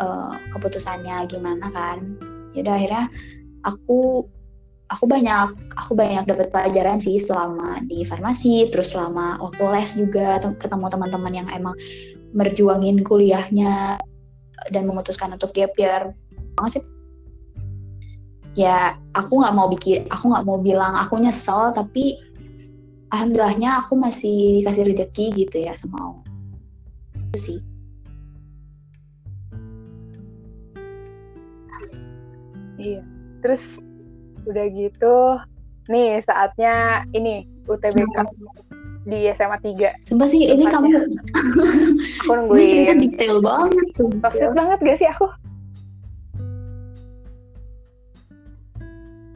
[0.00, 2.18] uh, keputusannya gimana kan.
[2.54, 3.04] Yaudah akhirnya
[3.66, 4.28] aku
[4.94, 10.38] aku banyak aku banyak dapat pelajaran sih selama di farmasi terus selama waktu les juga
[10.54, 11.74] ketemu teman-teman yang emang
[12.34, 13.98] merjuangin kuliahnya
[14.70, 16.14] dan memutuskan untuk gap year.
[16.54, 16.84] Banget sih.
[18.54, 22.22] Ya aku nggak mau bikin aku nggak mau bilang aku nyesel tapi
[23.10, 26.26] alhamdulillahnya aku masih dikasih rezeki gitu ya sama Allah.
[27.34, 27.58] Itu sih.
[32.78, 33.02] Iya.
[33.42, 33.83] Terus
[34.44, 35.40] udah gitu,
[35.88, 38.16] nih saatnya ini UTBK
[39.04, 40.08] di SMA 3.
[40.08, 40.88] Sumpah sih ini kamu
[42.24, 42.60] aku nungguin.
[42.60, 44.32] Ini cerita detail banget sumpah.
[44.32, 45.26] Toxic banget gak sih aku?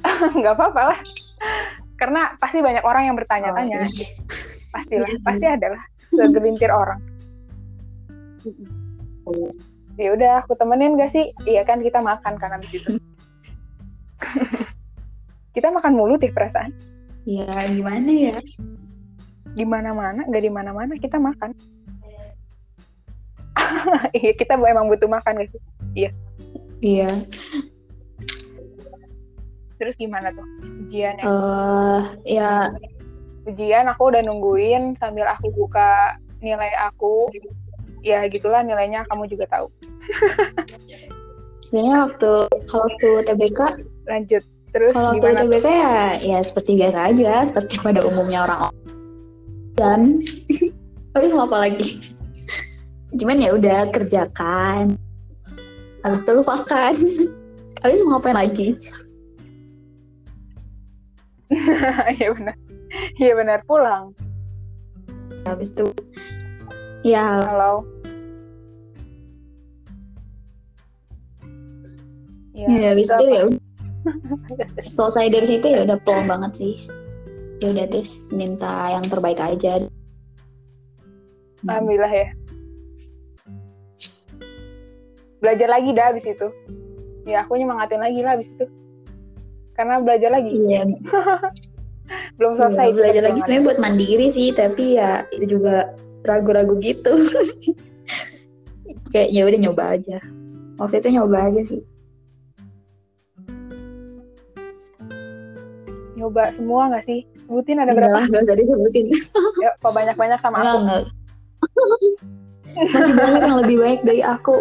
[0.45, 0.99] Gak apa-apa lah.
[2.01, 3.85] Karena pasti banyak orang yang bertanya-tanya.
[3.85, 4.07] Oh, iya.
[4.73, 7.01] Pastilah, iya pasti adalah segelintir orang.
[9.29, 9.53] Oh.
[9.99, 11.27] Ya udah, aku temenin gak sih?
[11.43, 13.03] Iya kan kita makan kan abis itu.
[15.59, 16.71] Kita makan mulu deh perasaan.
[17.27, 18.39] Ya gimana ya?
[19.59, 21.51] Di mana-mana, nggak di mana-mana kita makan.
[24.23, 25.51] iya kita emang butuh makan guys.
[25.99, 26.11] Iya.
[26.79, 27.11] Iya.
[29.83, 30.47] Terus gimana tuh
[30.87, 31.19] ujian?
[31.19, 31.27] Ya?
[31.27, 32.71] Uh, ya.
[33.51, 37.27] Ujian aku udah nungguin sambil aku buka nilai aku.
[38.07, 39.67] Ya gitulah nilainya kamu juga tahu.
[41.67, 42.33] Sebenarnya waktu
[42.71, 43.61] kalau waktu TBK
[44.07, 48.69] lanjut terus kalau waktu TBK ya ya seperti biasa aja seperti pada umumnya orang
[49.79, 50.19] dan
[51.15, 51.99] tapi sama apa lagi?
[53.15, 54.99] Cuman ya udah kerjakan.
[56.05, 56.95] Habis itu lupakan.
[57.83, 58.69] Habis mau ngapain lagi?
[62.19, 62.57] Iya benar.
[63.17, 64.13] Iya benar pulang.
[65.49, 65.89] Habis itu
[67.01, 67.41] ya.
[67.41, 67.89] Halo
[72.59, 73.43] ya, ya habis itu ya
[74.97, 76.75] selesai dari situ ya udah plong banget sih.
[77.59, 79.87] Ya udah terus minta yang terbaik aja.
[81.67, 82.29] Alhamdulillah ya.
[85.43, 86.49] Belajar lagi dah abis itu.
[87.27, 88.67] Ya aku nyemangatin lagi lah abis itu.
[89.75, 90.55] Karena belajar lagi.
[90.55, 90.87] Iya.
[92.41, 92.87] Belum iya, selesai.
[92.89, 95.93] iya, belajar lagi sebenarnya buat mandiri sih tapi ya itu juga
[96.25, 97.13] ragu-ragu gitu.
[99.13, 100.19] Kayak ya udah nyoba aja.
[100.79, 101.83] Waktu itu nyoba aja sih
[106.19, 107.23] nyoba semua gak sih?
[107.47, 108.27] Sebutin ada berapa?
[108.27, 109.07] Enggak, gak usah disebutin.
[109.65, 110.79] ya, kok banyak-banyak sama aku.
[110.83, 111.03] Enggak.
[112.95, 114.55] Masih banyak yang lebih baik dari aku.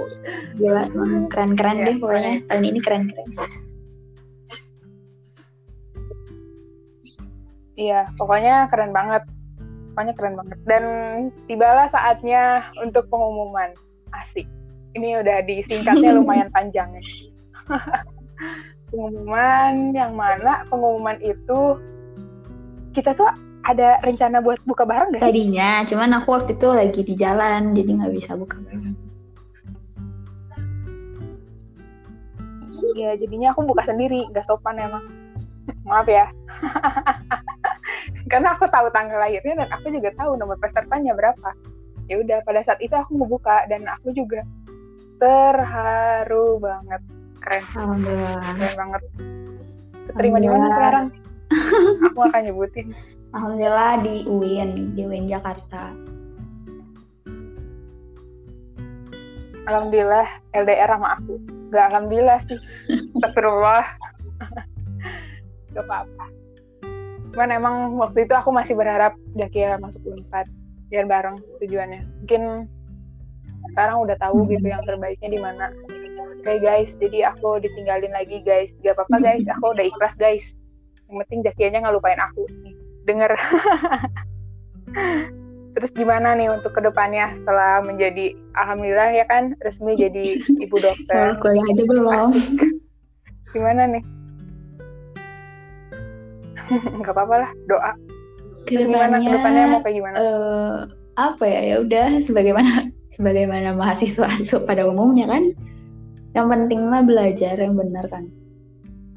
[0.58, 2.34] Gila, emang keren-keren ya, deh pokoknya.
[2.50, 3.30] Tahun ini keren-keren.
[7.78, 9.24] Iya, pokoknya keren banget.
[9.93, 10.58] Pokoknya keren banget.
[10.65, 10.84] Dan
[11.46, 13.70] tibalah saatnya untuk pengumuman.
[14.17, 14.50] Asik.
[14.98, 17.04] Ini udah disingkatnya lumayan panjang ya.
[18.91, 21.76] Pengumuman yang mana pengumuman itu
[22.95, 23.28] kita tuh
[23.67, 25.28] ada rencana buat buka bareng gak sih?
[25.28, 28.95] Tadinya, cuman aku waktu itu lagi di jalan, jadi nggak bisa buka bareng.
[32.97, 35.04] Iya, jadinya aku buka sendiri, nggak sopan emang.
[35.84, 36.32] Maaf ya.
[38.32, 41.52] Karena aku tahu tanggal lahirnya dan aku juga tahu nomor pesertanya berapa.
[42.08, 44.47] Ya udah, pada saat itu aku mau buka dan aku juga
[45.19, 47.02] terharu banget.
[47.48, 47.64] Keren.
[47.80, 48.44] Alhamdulillah.
[48.60, 49.02] Keren banget.
[50.20, 51.06] Terima di mana sekarang?
[52.12, 52.92] aku akan nyebutin.
[53.32, 55.96] Alhamdulillah di UIN, di UIN Jakarta.
[59.64, 61.40] Alhamdulillah LDR sama aku.
[61.72, 62.60] Gak alhamdulillah sih.
[63.16, 63.96] Astagfirullah.
[65.72, 66.26] Gak apa-apa.
[67.32, 70.52] Cuman emang waktu itu aku masih berharap Dakia masuk Unpad
[70.92, 72.04] biar bareng tujuannya.
[72.28, 72.68] Mungkin
[73.72, 75.72] sekarang udah tahu gitu yang terbaiknya di mana.
[76.38, 78.71] Oke okay, guys, jadi aku ditinggalin lagi guys.
[78.86, 80.54] Gak apa-apa guys, aku udah ikhlas guys.
[81.10, 82.45] Yang penting Jakianya nggak lupain aku.
[83.10, 83.34] Denger.
[85.78, 91.38] Terus gimana nih untuk ke depannya setelah menjadi alhamdulillah ya kan resmi jadi ibu dokter.
[91.38, 92.34] Kuliah aja belum.
[93.54, 94.04] Gimana nih?
[97.06, 97.93] Gak apa-apa lah doa.
[98.65, 100.15] Ke depannya, gimana ke depannya mau kayak gimana?
[100.17, 100.76] Uh,
[101.13, 104.28] apa ya ya udah sebagaimana sebagaimana mahasiswa
[104.65, 105.54] pada umumnya kan.
[106.38, 108.30] Yang penting mah belajar yang benar kan.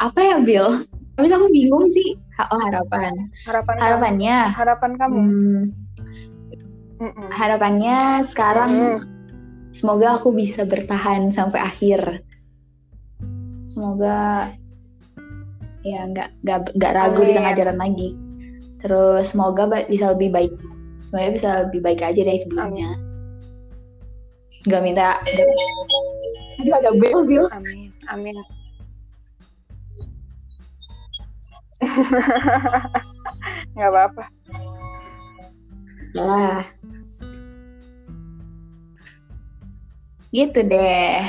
[0.01, 0.89] Apa ya Bill?
[1.21, 2.17] Tapi aku bingung sih.
[2.41, 3.29] Oh harapan.
[3.45, 4.37] Harapan harapannya.
[4.49, 4.57] Kamu.
[4.57, 5.21] Harapan kamu.
[7.01, 9.01] Hmm, harapannya sekarang mm.
[9.73, 12.21] semoga aku bisa bertahan sampai akhir
[13.65, 14.53] semoga
[15.81, 16.45] ya nggak
[16.77, 18.13] nggak ragu di tengah jalan lagi
[18.85, 20.53] terus semoga bisa lebih baik
[21.09, 23.01] semoga bisa lebih baik aja dari sebelumnya
[24.69, 25.25] nggak minta
[26.61, 28.37] aduh ada bel bel amin amin.
[33.75, 34.25] Nggak apa-apa.
[36.13, 36.61] Lah.
[40.31, 41.25] Gitu deh.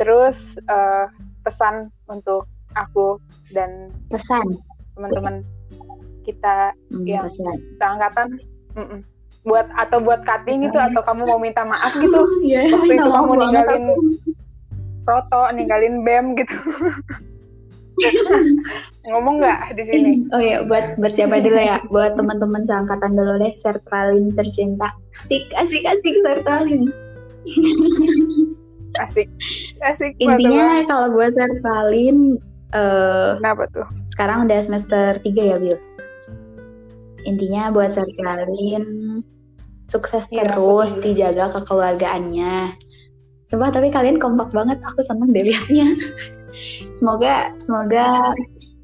[0.00, 1.06] Terus uh,
[1.44, 3.20] pesan untuk aku
[3.52, 4.58] dan pesan.
[4.96, 5.40] teman-teman
[6.28, 7.24] kita hmm, yang
[7.80, 8.36] seangkatan?
[8.76, 9.00] Mm -mm.
[9.44, 13.32] Buat atau buat cutting gitu atau kamu mau minta maaf gitu yeah, waktu itu kamu
[13.40, 13.84] ninggalin
[15.08, 16.56] proto ninggalin bem gitu
[19.08, 20.10] Ngomong nggak di sini?
[20.32, 21.80] Oh ya, buat buat siapa dulu ya?
[21.88, 24.92] Buat teman-teman seangkatan dulu deh, Sertralin tercinta.
[25.16, 26.92] Asik, asik, asik Sertralin.
[29.04, 29.28] asik,
[29.84, 30.12] asik.
[30.20, 32.36] Intinya kalau buat Sertralin,
[32.76, 33.86] uh, kenapa tuh?
[34.12, 35.78] Sekarang udah semester 3 ya, Bil.
[37.26, 38.84] Intinya buat Sertralin
[39.90, 42.74] sukses ya, terus, dijaga kekeluargaannya.
[43.50, 45.98] Sumpah tapi kalian kompak banget, aku seneng deh liatnya.
[46.98, 48.36] Semoga semoga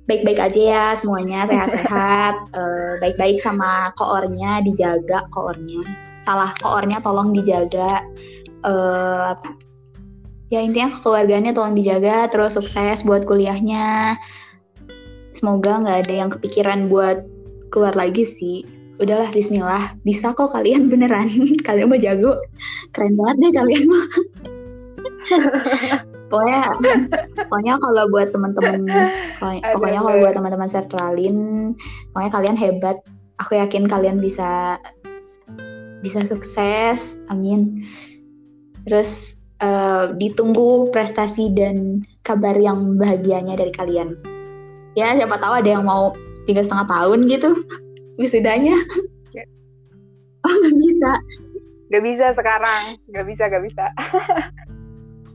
[0.07, 2.35] baik-baik aja ya semuanya sehat-sehat.
[2.55, 5.83] Uh, baik-baik sama koornya dijaga koornya.
[6.23, 8.03] Salah koornya tolong dijaga.
[8.67, 9.35] Uh,
[10.49, 14.17] ya intinya keluarganya tolong dijaga terus sukses buat kuliahnya.
[15.37, 17.21] Semoga nggak ada yang kepikiran buat
[17.71, 18.67] keluar lagi sih.
[18.97, 19.97] Udahlah Bismillah.
[20.03, 21.29] Bisa kok kalian beneran.
[21.63, 22.37] Kalian mau jago.
[22.93, 24.07] Keren banget deh kalian mah.
[26.27, 26.75] Pokoknya
[27.47, 28.83] pokoknya kalau buat teman-teman
[29.39, 31.39] pokoknya kalau buat teman-teman sertralin
[32.11, 32.99] pokoknya kalian hebat.
[33.39, 34.75] Aku yakin kalian bisa
[36.03, 37.23] bisa sukses.
[37.31, 37.87] Amin.
[38.91, 44.19] Terus uh, ditunggu prestasi dan kabar yang bahagianya dari kalian.
[44.99, 46.11] Ya siapa tahu ada yang mau
[46.47, 47.51] tiga setengah tahun gitu
[48.21, 48.79] wisudanya
[49.35, 49.45] ya.
[50.47, 51.13] oh nggak bisa
[51.93, 53.85] nggak bisa sekarang nggak bisa nggak bisa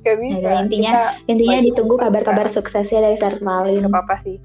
[0.02, 0.42] Gak bisa.
[0.42, 3.86] Ya, intinya kita intinya ditunggu kabar-kabar suksesnya dari Sertalin.
[3.86, 4.38] Gak apa-apa sih.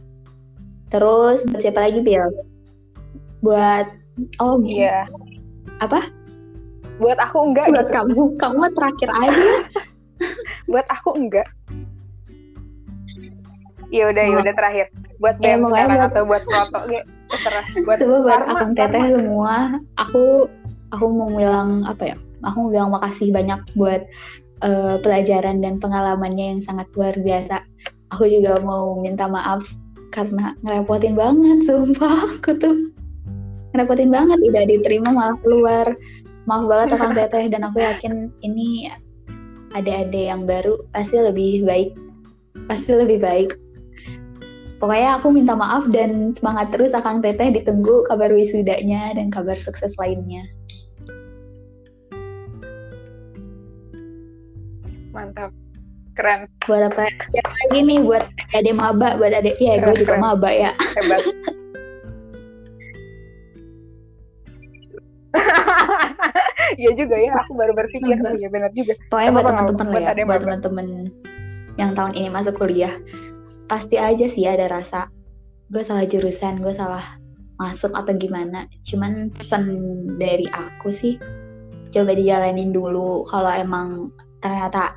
[0.92, 2.28] Terus buat siapa lagi Bill?
[3.40, 3.88] Buat
[4.40, 5.08] oh iya.
[5.80, 6.12] Apa?
[7.00, 7.72] Buat aku enggak.
[7.72, 7.96] Buat gitu.
[7.96, 9.46] kamu, kamu terakhir aja.
[10.70, 11.48] buat aku enggak.
[13.88, 14.86] Ya udah, ya udah terakhir.
[15.22, 16.10] Buat ya, sekarang buat...
[16.12, 17.08] atau buat foto gitu.
[17.26, 17.64] Terserah.
[17.82, 19.54] Buat buat akun teteh semua.
[19.98, 20.46] Aku
[20.94, 22.16] aku mau bilang apa ya?
[22.44, 24.06] Aku mau bilang makasih banyak buat
[24.62, 27.64] uh, pelajaran dan pengalamannya yang sangat luar biasa.
[28.14, 29.66] Aku juga mau minta maaf
[30.14, 32.76] karena ngerepotin banget, sumpah aku tuh
[33.74, 35.86] ngerepotin banget udah diterima malah keluar.
[36.46, 38.88] Maaf banget akang teteh dan aku yakin ini
[39.74, 41.90] ada-ada yang baru pasti lebih baik,
[42.70, 43.50] pasti lebih baik.
[44.76, 49.96] Pokoknya aku minta maaf dan semangat terus akang teteh ditunggu kabar wisudanya dan kabar sukses
[49.96, 50.44] lainnya.
[55.16, 55.48] mantap
[56.12, 56.48] Keren.
[56.68, 57.08] Buat apa?
[57.28, 58.24] Siapa lagi nih buat
[58.56, 60.72] adek maba, buat adek ya gue juga maba ya.
[60.96, 61.24] Hebat.
[66.80, 68.16] Iya juga ya, aku baru berpikir.
[68.16, 68.96] Iya benar juga.
[69.12, 70.86] Pokoknya buat teman-teman ya, buat teman-teman
[71.76, 72.92] yang tahun ini masuk kuliah,
[73.66, 75.10] pasti aja sih ada rasa
[75.66, 77.02] gue salah jurusan, gue salah
[77.58, 78.70] masuk atau gimana.
[78.86, 79.66] Cuman pesan
[80.16, 81.18] dari aku sih,
[81.90, 83.26] coba dijalanin dulu.
[83.26, 84.94] Kalau emang ternyata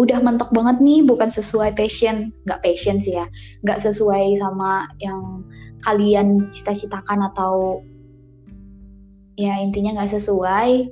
[0.00, 3.28] udah mentok banget nih bukan sesuai passion nggak passion sih ya
[3.60, 5.44] nggak sesuai sama yang
[5.84, 7.84] kalian cita-citakan atau
[9.36, 10.88] ya intinya nggak sesuai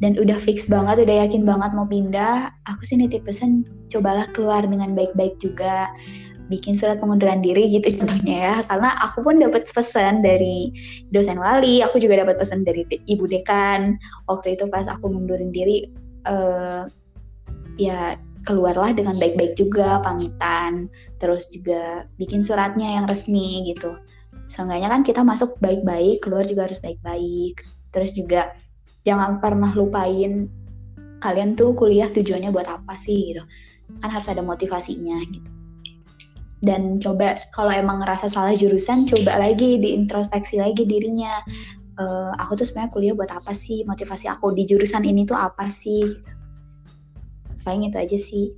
[0.00, 4.64] dan udah fix banget udah yakin banget mau pindah aku sih nitip pesan cobalah keluar
[4.66, 5.88] dengan baik-baik juga.
[6.46, 8.54] Bikin surat pengunduran diri gitu contohnya ya.
[8.68, 10.70] Karena aku pun dapat pesan dari
[11.10, 13.96] dosen wali aku juga dapat pesan dari ibu dekan.
[14.28, 15.88] Waktu itu pas aku mundurin diri
[16.28, 16.84] uh,
[17.80, 20.92] ya keluarlah dengan baik-baik juga pamitan.
[21.18, 23.96] Terus juga bikin suratnya yang resmi gitu.
[24.46, 27.64] Seenggaknya kan kita masuk baik-baik keluar juga harus baik-baik.
[27.90, 28.54] Terus juga
[29.06, 30.50] jangan pernah lupain
[31.22, 33.42] kalian tuh kuliah tujuannya buat apa sih gitu.
[34.02, 35.50] Kan harus ada motivasinya gitu.
[36.60, 41.40] Dan coba kalau emang ngerasa salah jurusan coba lagi diintrospeksi lagi dirinya.
[41.96, 43.86] Uh, aku tuh sebenarnya kuliah buat apa sih?
[43.88, 46.04] Motivasi aku di jurusan ini tuh apa sih?
[46.04, 46.46] Gitu
[47.66, 48.54] paling itu aja sih.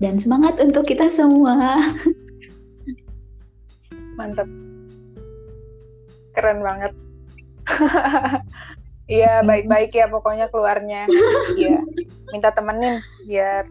[0.00, 1.76] Dan semangat untuk kita semua.
[4.16, 4.48] Mantap.
[6.32, 6.92] Keren banget
[9.08, 11.08] iya baik-baik ya pokoknya keluarnya.
[11.58, 11.80] Iya.
[12.30, 13.64] Minta temenin biar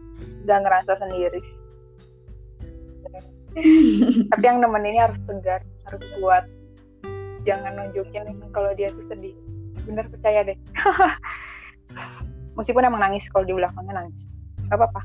[0.44, 1.40] gak ngerasa sendiri.
[4.28, 6.44] Tapi yang nemeninnya harus tegar harus kuat.
[7.46, 9.34] Jangan nunjukin kalau dia tuh sedih.
[9.86, 10.58] Bener percaya deh.
[12.58, 14.28] Meskipun emang nangis kalau di belakangnya nangis.
[14.68, 15.00] Gak apa-apa.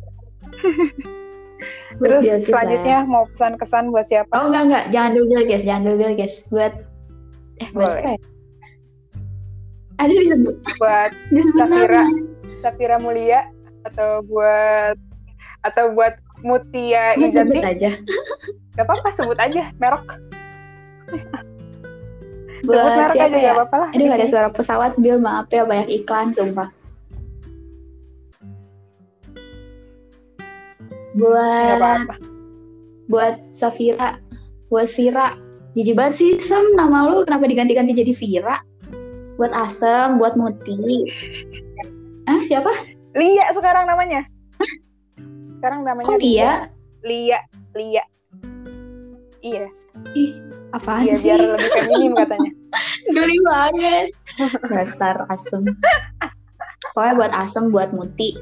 [2.01, 4.33] Terus selanjutnya mau pesan kesan buat siapa?
[4.33, 6.35] Oh enggak enggak, jangan dulu guys, jangan dulu guys.
[6.49, 6.73] Buat
[7.61, 8.32] eh buat siapa ya?
[10.01, 10.55] Ada disebut.
[10.81, 12.03] Buat disebut Safira,
[12.63, 13.45] Safira Mulia
[13.85, 14.95] atau buat
[15.63, 17.55] atau buat Mutia Izati.
[17.59, 17.91] Sebut aja.
[18.75, 20.07] Gak apa-apa, sebut aja merek.
[22.67, 23.45] buat sebut merek aja ya?
[23.53, 23.89] gak apa-apa lah.
[23.95, 26.71] Aduh ada suara pesawat, Bil maaf ya banyak iklan sumpah.
[31.13, 32.15] buat apa-apa.
[33.05, 34.17] buat Safira
[34.67, 35.37] buat Vira
[35.77, 38.57] jijik banget sih Sam nama lu kenapa diganti-ganti jadi Vira
[39.37, 41.09] buat Asem buat Muti.
[42.29, 42.71] Ah siapa?
[43.13, 44.25] Lia sekarang namanya.
[45.59, 46.51] Sekarang namanya Kok Lia?
[47.05, 47.39] Lia.
[47.73, 48.03] Lia.
[49.43, 49.67] Iya.
[50.17, 50.33] Ih
[50.73, 51.29] apaan iya, sih?
[51.29, 52.51] biar lebih feminim katanya.
[53.15, 54.05] Geli banget.
[54.71, 55.63] Dasar Asem.
[56.93, 58.33] Pokoknya buat Asem buat Muti.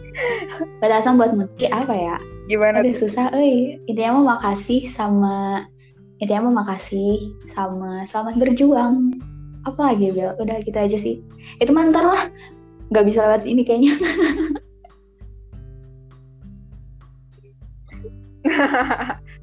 [0.79, 2.15] Buat Asem buat Muti apa ya?
[2.47, 2.83] Gimana?
[2.83, 3.79] Aduh susah, eh.
[3.87, 5.65] Intinya mau makasih sama
[6.21, 9.17] intinya mau makasih sama selamat berjuang.
[9.67, 10.33] Apa lagi Bel?
[10.37, 11.21] Udah gitu aja sih.
[11.61, 12.29] Itu mantar lah.
[12.91, 13.93] Gak bisa lewat ini kayaknya.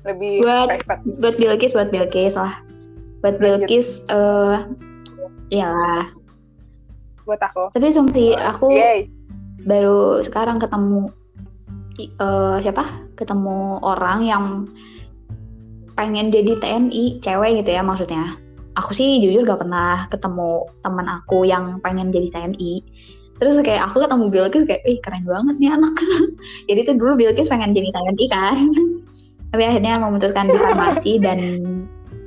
[0.08, 0.68] Lebih buat
[1.22, 2.60] buat Bilkis buat Bilkis lah.
[3.22, 4.66] Buat Bilkis eh uh,
[5.54, 6.10] iyalah.
[7.22, 7.70] Buat aku.
[7.76, 9.06] Tapi seperti aku Yay.
[9.68, 11.12] baru sekarang ketemu
[12.22, 14.44] uh, siapa ketemu orang yang
[15.98, 18.38] pengen jadi TNI cewek gitu ya maksudnya
[18.78, 22.86] aku sih jujur gak pernah ketemu teman aku yang pengen jadi TNI
[23.38, 25.94] terus kayak aku ketemu Bilkis kayak ih keren banget nih anak.
[26.68, 28.58] Jadi tuh dulu Bilkis pengen jadi TNI kan.
[29.54, 31.38] Tapi akhirnya memutuskan di farmasi dan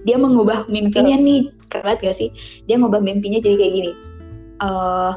[0.07, 1.51] dia mengubah mimpinya nih.
[1.67, 2.31] Keren gak sih?
[2.63, 3.91] Dia mengubah mimpinya jadi kayak gini.
[4.63, 5.11] Uh,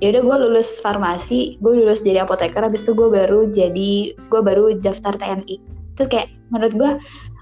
[0.00, 4.40] ya udah gue lulus farmasi gue lulus jadi apoteker habis itu gue baru jadi gue
[4.40, 5.60] baru daftar TNI
[5.92, 6.90] terus kayak menurut gue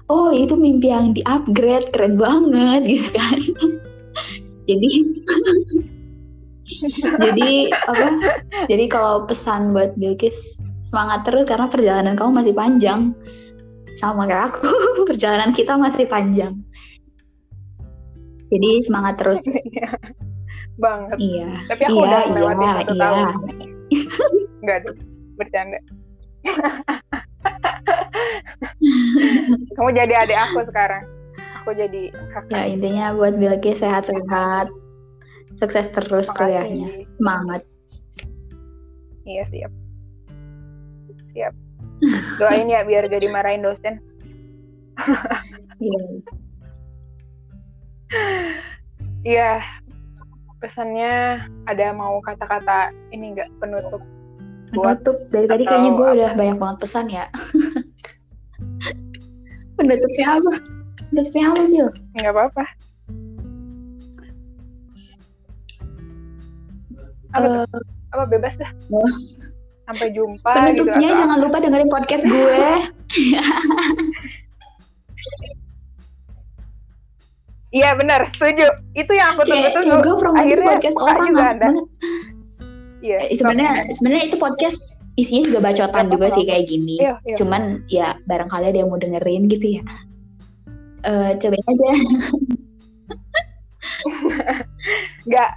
[0.09, 3.37] oh itu mimpi yang di upgrade keren banget gitu kan
[4.69, 4.89] jadi
[7.25, 7.49] jadi
[7.89, 8.07] apa
[8.69, 13.13] jadi kalau pesan buat Bilkis semangat terus karena perjalanan kamu masih panjang
[13.97, 14.69] sama kayak aku
[15.09, 16.53] perjalanan kita masih panjang
[18.49, 19.45] jadi semangat terus
[20.79, 21.17] banget.
[21.19, 21.49] Iya.
[21.67, 23.01] Tapi aku iya, udah iya, satu iya.
[23.03, 23.27] tahun.
[24.63, 24.89] Enggak ada,
[25.35, 25.79] bercanda.
[29.75, 31.03] Kamu jadi adik aku sekarang.
[31.61, 32.51] Aku jadi kakak.
[32.51, 34.67] Ya intinya buat Bilki sehat-sehat,
[35.59, 37.03] sukses terus kuliahnya.
[37.19, 37.61] Semangat.
[39.27, 39.71] Iya siap.
[41.29, 41.53] Siap.
[42.39, 43.99] Doain ya biar jadi marahin dosen.
[45.79, 45.99] Iya.
[49.23, 49.63] Iya,
[50.59, 51.39] pesannya
[51.71, 54.03] ada mau kata-kata ini enggak penutup
[54.69, 57.25] Penutup dari tadi kayaknya gue udah banyak banget pesan ya.
[59.77, 60.53] Penutupnya apa?
[61.09, 61.89] Penutupnya apa, Bil?
[62.19, 62.63] Enggak apa-apa.
[67.29, 67.79] Apa, uh,
[68.13, 68.71] apa bebas dah.
[68.89, 69.13] Uh,
[69.89, 70.51] Sampai jumpa.
[70.53, 72.61] Penutupnya gitu, jangan lupa dengerin podcast gue.
[77.69, 78.65] Iya benar, setuju.
[78.97, 79.95] Itu yang aku tunggu-tunggu.
[80.01, 81.69] Gue promosi Akhirnya podcast orang juga ada.
[82.99, 83.31] Iya.
[83.31, 86.95] Eh, sebenarnya sebenarnya itu podcast isinya juga bacotan juga sih kayak gini.
[86.99, 87.35] Iya, iya.
[87.35, 89.83] Cuman ya barangkali ada yang mau dengerin gitu ya.
[91.07, 91.89] Uh, cobain aja.
[95.27, 95.51] Enggak.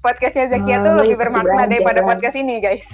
[0.00, 2.88] Podcastnya Zakia uh, tuh lebih bermakna daripada podcast ini, guys.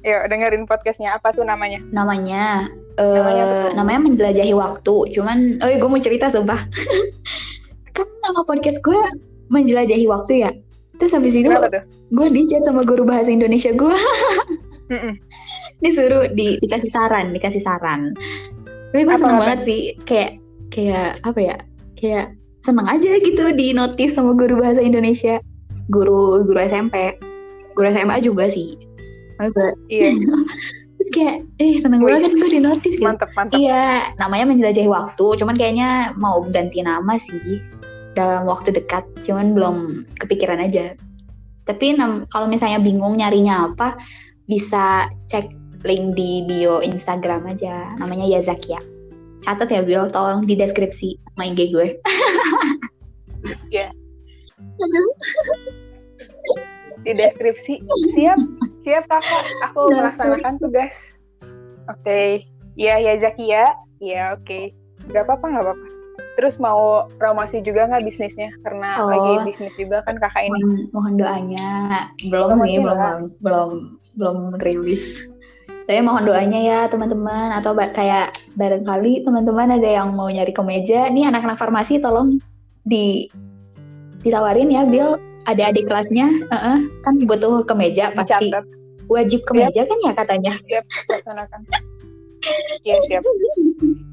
[0.00, 1.84] Yuk dengerin podcastnya apa tuh namanya?
[1.92, 3.44] Namanya, uh, namanya,
[3.76, 4.94] namanya menjelajahi waktu.
[5.12, 6.56] Cuman, oh gue mau cerita sumpah.
[7.96, 8.96] kan nama podcast gue
[9.52, 10.50] menjelajahi waktu ya.
[11.00, 11.48] Terus habis itu
[12.12, 13.96] gue dicat sama guru bahasa Indonesia gue.
[15.82, 18.12] Disuruh di, dikasih saran, dikasih saran.
[18.92, 20.36] Tapi gue seneng banget sih, kayak
[20.68, 21.56] kayak apa ya?
[21.96, 25.40] Kayak seneng aja gitu di notice sama guru bahasa Indonesia,
[25.88, 27.16] guru guru SMP,
[27.72, 28.76] guru SMA juga sih.
[29.40, 30.12] Gue iya.
[31.00, 32.12] Terus kayak eh seneng Wih.
[32.12, 33.08] banget gue di notice gitu.
[33.08, 33.56] Mantep mantep.
[33.56, 37.56] Iya namanya menjelajahi waktu cuman kayaknya mau ganti nama sih
[38.20, 40.92] dalam waktu dekat cuman belum kepikiran aja.
[41.64, 41.96] Tapi
[42.28, 43.96] kalau misalnya bingung nyarinya apa
[44.44, 45.48] bisa cek
[45.88, 48.76] link di bio Instagram aja namanya Yazakia.
[49.40, 51.96] Catat ya Bill tolong di deskripsi main IG gue.
[53.72, 53.88] Iya
[57.04, 57.80] di deskripsi.
[58.12, 58.36] Siap
[58.84, 59.44] siap kakak.
[59.72, 61.16] Aku melaksanakan tugas.
[61.88, 62.04] Oke.
[62.04, 62.28] Okay.
[62.76, 63.72] ya Zakia
[64.04, 64.44] iya oke.
[64.44, 64.64] Okay.
[65.08, 65.99] nggak apa-apa nggak apa-apa
[66.38, 68.50] terus mau promosi juga nggak bisnisnya?
[68.62, 70.58] Karena oh, lagi bisnis juga kan kakak ini.
[70.58, 71.68] Mohon, mohon doanya.
[72.26, 73.70] Belum sih belum belum
[74.18, 75.24] belum rilis.
[75.86, 77.54] Tapi mohon doanya ya teman-teman.
[77.56, 81.10] Atau kayak barangkali teman-teman ada yang mau nyari kemeja.
[81.10, 82.38] Nih anak-anak farmasi tolong
[82.86, 83.26] di
[84.20, 85.18] ditawarin ya Bill
[85.48, 86.30] ada adik kelasnya.
[86.50, 88.52] Uh -uh, kan butuh kemeja pasti.
[89.10, 90.54] Wajib kemeja kan ya katanya?
[90.62, 90.84] Siap
[92.86, 93.22] iya siap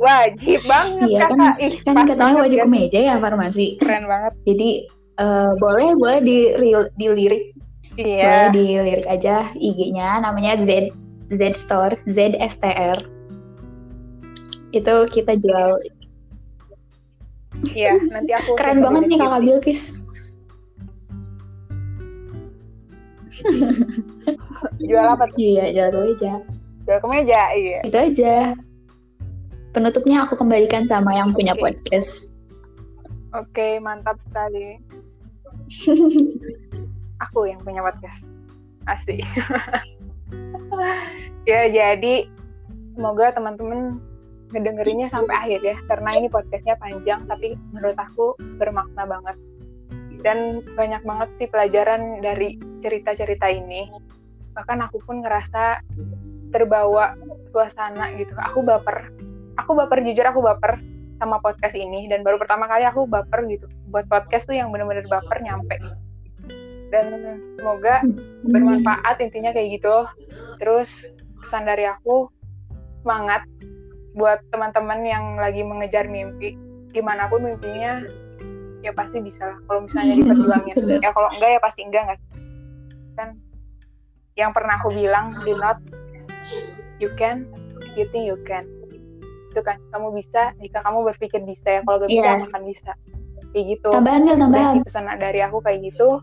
[0.00, 2.64] wajib banget iya, kan, Ih, kan katanya wajib ya.
[2.64, 4.70] kemeja ya farmasi keren banget jadi
[5.20, 6.38] uh, boleh boleh di
[6.96, 7.52] dilirik
[8.00, 8.48] iya.
[8.48, 10.88] boleh dilirik aja IG-nya namanya Z
[11.28, 13.04] Z Store Z S T R
[14.72, 15.76] itu kita jual
[17.60, 20.00] Iya, nanti aku keren banget nih kakak Bilkis.
[24.80, 25.36] jual apa tuh?
[25.36, 26.32] Iya, jual kemeja.
[26.88, 27.78] Jual kemeja, iya.
[27.84, 28.56] Itu aja.
[29.70, 31.70] Penutupnya aku kembalikan sama yang punya okay.
[31.70, 32.34] podcast.
[33.30, 34.82] Oke, okay, mantap sekali.
[37.24, 38.26] aku yang punya podcast.
[38.90, 39.22] Asik.
[41.50, 42.26] ya, jadi
[42.98, 44.02] semoga teman-teman
[44.50, 49.36] ngedengerinnya sampai akhir ya karena ini podcastnya panjang tapi menurut aku bermakna banget
[50.26, 53.86] dan banyak banget sih pelajaran dari cerita-cerita ini
[54.52, 55.86] bahkan aku pun ngerasa
[56.50, 57.14] terbawa
[57.54, 59.14] suasana gitu aku baper
[59.60, 60.80] aku baper jujur aku baper
[61.20, 62.08] sama podcast ini.
[62.08, 63.66] Dan baru pertama kali aku baper gitu.
[63.92, 65.76] Buat podcast tuh yang bener-bener baper nyampe.
[66.90, 68.02] Dan semoga
[68.48, 69.96] bermanfaat intinya kayak gitu.
[70.58, 72.26] Terus pesan dari aku
[73.04, 73.46] semangat
[74.18, 76.58] buat teman-teman yang lagi mengejar mimpi.
[76.90, 78.02] Gimana pun mimpinya
[78.82, 79.58] ya pasti bisa lah.
[79.70, 80.76] Kalau misalnya diperjuangin.
[81.04, 82.20] Ya kalau enggak ya pasti enggak nggak
[83.20, 83.36] kan
[84.40, 85.76] yang pernah aku bilang do not
[86.96, 87.44] you can
[87.92, 88.64] you think you can
[89.50, 89.76] itu kan.
[89.90, 92.46] Kamu bisa jika kamu berpikir bisa ya kalau gak bisa yeah.
[92.46, 92.92] akan bisa.
[93.50, 93.90] Kayak gitu.
[93.90, 94.74] Tambahan Mil, tambahan?
[94.86, 96.22] Pesan dari aku kayak gitu.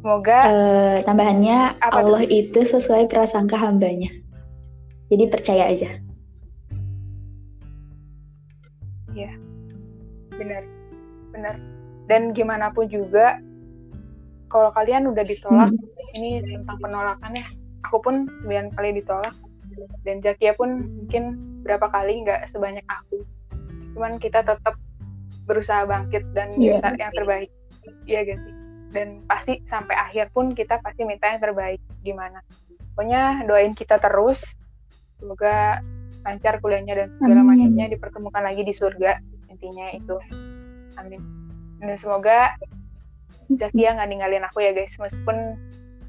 [0.00, 2.56] Semoga uh, tambahannya apa Allah itu?
[2.56, 4.08] itu sesuai prasangka hambanya.
[5.10, 5.90] Jadi percaya aja.
[9.12, 9.34] Iya.
[10.38, 10.62] Benar.
[11.34, 11.54] Benar.
[12.06, 13.42] Dan gimana pun juga
[14.50, 16.16] kalau kalian udah ditolak hmm.
[16.16, 17.46] ini tentang penolakan ya.
[17.90, 19.34] Aku pun sembilan kali ditolak
[20.04, 23.24] dan Jakia pun mungkin berapa kali nggak sebanyak aku.
[23.96, 24.74] Cuman kita tetap
[25.44, 26.78] berusaha bangkit dan yeah.
[26.78, 27.50] minta yang terbaik.
[28.06, 28.54] Iya gak sih?
[28.90, 32.42] Dan pasti sampai akhir pun kita pasti minta yang terbaik gimana
[33.00, 34.60] pokoknya doain kita terus.
[35.16, 35.80] Semoga
[36.20, 39.16] lancar kuliahnya dan segala macamnya dipertemukan lagi di surga.
[39.48, 40.20] Intinya itu.
[41.00, 41.24] Amin.
[41.80, 42.52] Dan semoga
[43.56, 45.00] Zakia nggak ninggalin aku ya guys.
[45.00, 45.56] Meskipun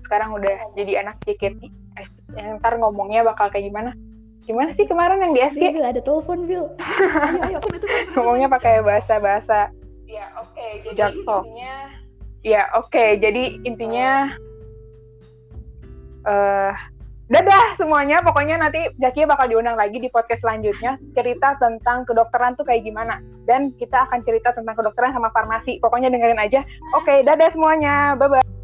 [0.04, 1.72] sekarang udah jadi anak JKT
[2.38, 3.92] yang ntar ngomongnya bakal kayak gimana
[4.42, 6.66] gimana sih kemarin yang di SG Bil, ada telepon Bil
[8.18, 9.70] ngomongnya pakai bahasa bahasa
[10.10, 11.76] ya oke okay, jadi intinya
[12.42, 14.34] ya oke okay, jadi intinya
[16.26, 16.74] uh,
[17.32, 18.20] dadah semuanya.
[18.20, 23.24] Pokoknya nanti Zakia bakal diundang lagi di podcast selanjutnya cerita tentang kedokteran tuh kayak gimana.
[23.48, 25.80] Dan kita akan cerita tentang kedokteran sama farmasi.
[25.80, 26.68] Pokoknya dengerin aja.
[26.92, 28.20] Oke, okay, dadah semuanya.
[28.20, 28.61] Bye bye.